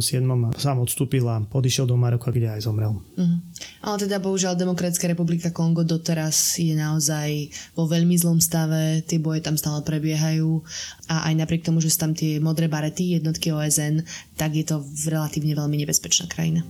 sám 0.59 0.77
odstúpil 0.83 1.23
a 1.31 1.39
odišiel 1.39 1.87
do 1.87 1.95
Maroka, 1.95 2.35
kde 2.35 2.51
aj 2.51 2.67
zomrel. 2.67 2.99
Uh-huh. 3.15 3.37
Ale 3.85 3.95
teda 4.01 4.19
bohužiaľ 4.19 4.57
Demokratická 4.59 5.07
republika 5.07 5.55
Kongo 5.55 5.87
doteraz 5.87 6.59
je 6.59 6.75
naozaj 6.75 7.53
vo 7.77 7.87
veľmi 7.87 8.15
zlom 8.19 8.43
stave, 8.43 9.05
tie 9.07 9.21
boje 9.21 9.39
tam 9.39 9.55
stále 9.55 9.79
prebiehajú 9.85 10.61
a 11.07 11.31
aj 11.31 11.33
napriek 11.37 11.63
tomu, 11.63 11.79
že 11.79 11.93
sú 11.93 11.97
tam 12.05 12.11
tie 12.11 12.43
modré 12.43 12.67
barety, 12.67 13.15
jednotky 13.15 13.55
OSN, 13.55 14.03
tak 14.35 14.57
je 14.57 14.65
to 14.67 14.83
relatívne 15.07 15.55
veľmi 15.55 15.79
nebezpečná 15.85 16.27
krajina. 16.27 16.65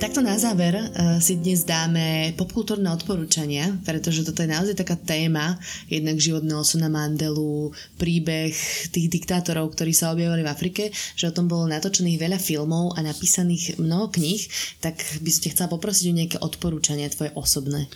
Takto 0.00 0.26
na 0.26 0.34
záver 0.42 0.74
uh, 0.74 1.22
si 1.22 1.38
dnes 1.38 1.62
dáme 1.62 2.34
popkultúrne 2.34 2.90
odporúčania, 2.90 3.70
pretože 3.86 4.26
toto 4.26 4.42
je 4.42 4.50
naozaj 4.50 4.76
taká 4.76 4.98
téma, 4.98 5.54
jednak 5.86 6.18
životného 6.18 6.60
Osuna 6.60 6.90
Mandelu, 6.90 7.70
príbeh 7.94 8.50
tých 8.90 9.06
diktátorov, 9.06 9.70
ktorí 9.72 9.94
sa 9.94 10.10
objavili 10.10 10.42
v 10.42 10.50
Afrike, 10.50 10.82
že 10.92 11.28
o 11.28 11.36
tom 11.36 11.46
bolo 11.46 11.70
natočených 11.70 12.16
veľa 12.16 12.42
filmov 12.42 12.98
a 12.98 13.06
napísaných 13.06 13.78
mnoho 13.78 14.10
kníh, 14.10 14.42
tak 14.82 14.98
by 15.22 15.30
ste 15.30 15.54
chcela 15.54 15.70
poprosiť 15.70 16.04
o 16.10 16.16
nejaké 16.18 16.36
odporúčania 16.42 17.06
tvoje 17.12 17.30
osobné. 17.38 17.86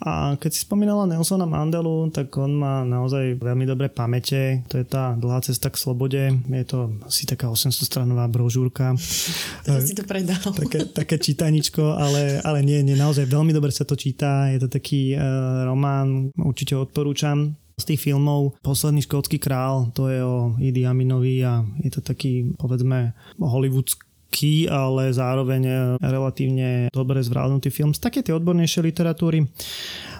A 0.00 0.36
keď 0.40 0.50
si 0.56 0.64
spomínala 0.64 1.04
Nelsona 1.04 1.44
Mandelu, 1.44 2.08
tak 2.08 2.32
on 2.40 2.56
má 2.56 2.88
naozaj 2.88 3.36
veľmi 3.36 3.68
dobré 3.68 3.92
pamäte. 3.92 4.64
To 4.72 4.80
je 4.80 4.86
tá 4.88 5.12
dlhá 5.12 5.44
cesta 5.44 5.68
k 5.68 5.76
slobode. 5.76 6.22
Je 6.48 6.64
to 6.64 6.96
asi 7.04 7.28
taká 7.28 7.52
800-stranová 7.52 8.24
brožúrka. 8.32 8.96
To 9.68 9.76
si 9.84 9.92
to 9.92 10.08
predal. 10.08 10.40
Také, 10.60 10.88
také 10.88 11.16
čítaničko, 11.20 11.94
ale, 11.94 12.40
ale 12.42 12.64
nie, 12.64 12.80
nie, 12.80 12.96
naozaj 12.96 13.28
veľmi 13.28 13.52
dobre 13.52 13.70
sa 13.70 13.84
to 13.84 13.94
číta. 13.94 14.48
Je 14.48 14.58
to 14.58 14.68
taký 14.72 15.14
uh, 15.14 15.68
román, 15.68 16.32
určite 16.34 16.74
odporúčam 16.74 17.54
z 17.80 17.84
tých 17.94 18.12
filmov 18.12 18.60
Posledný 18.60 19.00
škótsky 19.08 19.40
král, 19.40 19.88
to 19.96 20.12
je 20.12 20.20
o 20.20 20.52
Idi 20.60 20.84
Aminovi 20.84 21.40
a 21.40 21.64
je 21.80 21.90
to 21.92 22.04
taký, 22.04 22.52
povedzme, 22.60 23.16
hollywoodský 23.40 24.09
key, 24.30 24.70
ale 24.70 25.10
zároveň 25.10 25.62
eh, 25.66 25.76
relatívne 26.00 26.88
dobre 26.94 27.20
zvládnutý 27.20 27.68
film 27.68 27.92
z 27.92 28.00
také 28.00 28.22
tej 28.22 28.38
odbornejšej 28.38 28.82
literatúry. 28.86 29.44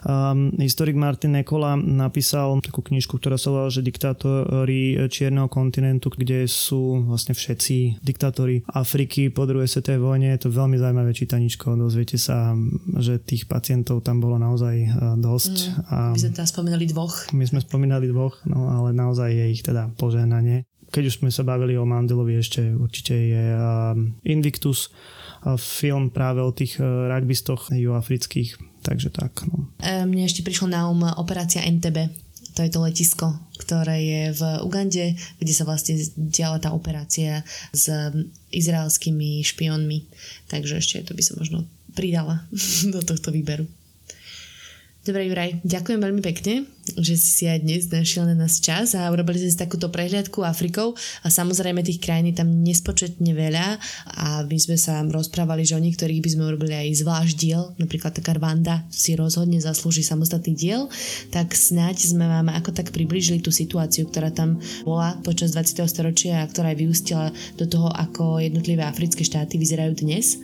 Um, 0.01 0.49
historik 0.57 0.97
Martin 0.97 1.37
Nekola 1.37 1.77
napísal 1.77 2.57
takú 2.65 2.81
knižku, 2.81 3.21
ktorá 3.21 3.37
sa 3.37 3.53
volá, 3.53 3.69
že 3.69 3.85
diktátori 3.85 4.97
Čierneho 5.13 5.45
kontinentu, 5.53 6.09
kde 6.09 6.49
sú 6.49 7.05
vlastne 7.05 7.37
všetci 7.37 8.01
diktátori 8.01 8.65
Afriky 8.73 9.29
po 9.29 9.45
druhej 9.45 9.69
svetovej 9.69 10.01
vojne. 10.01 10.33
Je 10.33 10.49
to 10.49 10.49
veľmi 10.49 10.81
zaujímavé 10.81 11.13
čítaničko. 11.13 11.77
Dozviete 11.77 12.17
sa, 12.17 12.57
že 12.97 13.21
tých 13.21 13.45
pacientov 13.45 14.01
tam 14.01 14.25
bolo 14.25 14.41
naozaj 14.41 14.77
eh, 14.81 14.91
dosť. 15.21 15.55
Mm, 15.69 15.93
a 15.93 15.97
my 16.17 16.21
sme 16.21 16.33
teda 16.33 16.49
spomínali 16.49 16.85
dvoch. 16.89 17.15
My 17.37 17.45
sme 17.45 17.61
spomínali 17.61 18.09
dvoch, 18.09 18.41
no 18.49 18.73
ale 18.73 18.97
naozaj 18.97 19.29
je 19.37 19.47
ich 19.53 19.61
teda 19.61 19.93
požehnanie 20.01 20.65
keď 20.91 21.03
už 21.07 21.19
sme 21.23 21.31
sa 21.31 21.47
bavili 21.47 21.79
o 21.79 21.87
Mandelovi, 21.87 22.37
ešte 22.37 22.75
určite 22.75 23.15
je 23.15 23.45
um, 23.55 24.15
Invictus, 24.27 24.91
film 25.57 26.13
práve 26.13 26.45
o 26.45 26.53
tých 26.53 26.77
uh, 26.77 27.09
rugbystoch 27.09 27.73
juhoafrických, 27.73 28.61
takže 28.85 29.09
tak. 29.09 29.41
No. 29.49 29.73
E, 29.81 30.05
mne 30.05 30.29
ešte 30.29 30.45
prišlo 30.45 30.69
na 30.69 30.85
um 30.93 31.01
Operácia 31.17 31.65
NTB, 31.65 32.13
to 32.53 32.67
je 32.67 32.71
to 32.71 32.85
letisko, 32.85 33.33
ktoré 33.57 33.97
je 34.03 34.23
v 34.37 34.43
Ugande, 34.67 35.17
kde 35.41 35.53
sa 35.55 35.65
vlastne 35.65 35.97
diala 36.19 36.59
tá 36.61 36.75
operácia 36.75 37.47
s 37.71 37.89
izraelskými 38.51 39.41
špionmi. 39.41 40.11
Takže 40.51 40.83
ešte 40.83 41.07
to 41.07 41.17
by 41.17 41.23
som 41.23 41.41
možno 41.41 41.59
pridala 41.95 42.45
do 42.95 43.01
tohto 43.01 43.33
výberu. 43.33 43.65
Dobre, 45.01 45.33
Juraj, 45.33 45.65
ďakujem 45.65 45.97
veľmi 45.97 46.21
pekne, 46.21 46.69
že 47.01 47.17
si 47.17 47.29
si 47.33 47.45
aj 47.49 47.65
dnes 47.65 47.89
našiel 47.89 48.29
na 48.29 48.37
nás 48.37 48.61
čas 48.61 48.93
a 48.93 49.09
urobili 49.09 49.41
sme 49.41 49.49
si 49.49 49.57
takúto 49.57 49.89
prehľadku 49.89 50.45
Afrikou 50.45 50.93
a 51.25 51.33
samozrejme 51.33 51.81
tých 51.81 52.05
krajín 52.05 52.29
je 52.29 52.37
tam 52.37 52.61
nespočetne 52.61 53.33
veľa 53.33 53.81
a 54.21 54.45
my 54.45 54.59
sme 54.61 54.77
sa 54.77 55.01
rozprávali, 55.01 55.65
že 55.65 55.73
o 55.73 55.81
niektorých 55.81 56.21
by 56.21 56.31
sme 56.37 56.53
urobili 56.53 56.77
aj 56.77 57.01
zvlášť 57.01 57.33
diel, 57.33 57.73
napríklad 57.81 58.13
taká 58.13 58.37
Rwanda 58.37 58.85
si 58.93 59.17
rozhodne 59.17 59.57
zaslúži 59.57 60.05
samostatný 60.05 60.53
diel, 60.53 60.93
tak 61.33 61.57
snáď 61.57 61.97
sme 61.97 62.29
vám 62.29 62.53
ako 62.53 62.77
tak 62.77 62.93
približili 62.93 63.41
tú 63.41 63.49
situáciu, 63.49 64.05
ktorá 64.05 64.29
tam 64.29 64.61
bola 64.85 65.17
počas 65.25 65.57
20. 65.57 65.81
storočia 65.89 66.45
a 66.45 66.49
ktorá 66.49 66.77
aj 66.77 66.79
vyústila 66.81 67.33
do 67.57 67.65
toho, 67.65 67.89
ako 67.89 68.37
jednotlivé 68.37 68.85
africké 68.85 69.25
štáty 69.25 69.57
vyzerajú 69.57 69.97
dnes. 70.05 70.37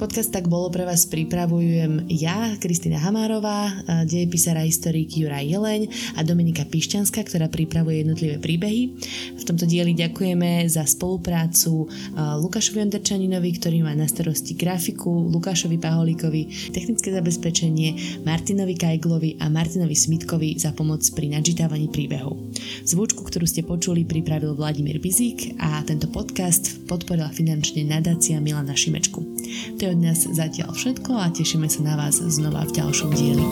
Podcast 0.00 0.32
tak 0.32 0.48
bolo 0.48 0.72
pre 0.72 0.88
vás 0.88 1.04
pripravujem 1.04 2.08
ja, 2.08 2.56
Kristýna 2.56 3.04
Hamárová, 3.04 3.84
dejepisár 4.04 4.60
a 4.60 4.66
historik 4.66 5.14
Juraj 5.14 5.46
Jeleň 5.48 5.88
a 6.18 6.26
Dominika 6.26 6.66
Pišťanská, 6.66 7.24
ktorá 7.24 7.46
pripravuje 7.48 8.04
jednotlivé 8.04 8.36
príbehy. 8.38 8.82
V 9.38 9.42
tomto 9.46 9.64
dieli 9.64 9.96
ďakujeme 9.96 10.66
za 10.68 10.84
spoluprácu 10.84 11.88
Lukášovi 12.14 12.84
Ondrčaninovi, 12.84 13.50
ktorý 13.56 13.86
má 13.86 13.96
na 13.96 14.10
starosti 14.10 14.58
grafiku, 14.58 15.10
Lukášovi 15.32 15.78
Paholíkovi, 15.80 16.74
technické 16.74 17.14
zabezpečenie, 17.14 18.22
Martinovi 18.26 18.74
Kajglovi 18.76 19.40
a 19.40 19.48
Martinovi 19.48 19.96
Smitkovi 19.96 20.58
za 20.58 20.74
pomoc 20.76 21.00
pri 21.14 21.32
nadžitávaní 21.38 21.88
príbehov. 21.88 22.36
Zvučku, 22.84 23.24
ktorú 23.24 23.46
ste 23.46 23.64
počuli, 23.64 24.04
pripravil 24.04 24.58
Vladimír 24.58 24.98
Bizík 24.98 25.56
a 25.62 25.80
tento 25.86 26.10
podcast 26.10 26.84
podporila 26.90 27.30
finančne 27.30 27.86
nadácia 27.86 28.42
Milana 28.42 28.74
Šimečku. 28.76 29.20
To 29.78 29.80
je 29.80 29.92
od 29.94 30.00
nás 30.02 30.26
zatiaľ 30.26 30.74
všetko 30.74 31.10
a 31.16 31.32
tešíme 31.32 31.70
sa 31.70 31.80
na 31.86 31.94
vás 31.96 32.20
znova 32.20 32.66
v 32.68 32.74
ďalšom 32.76 33.10
dieli. 33.14 33.46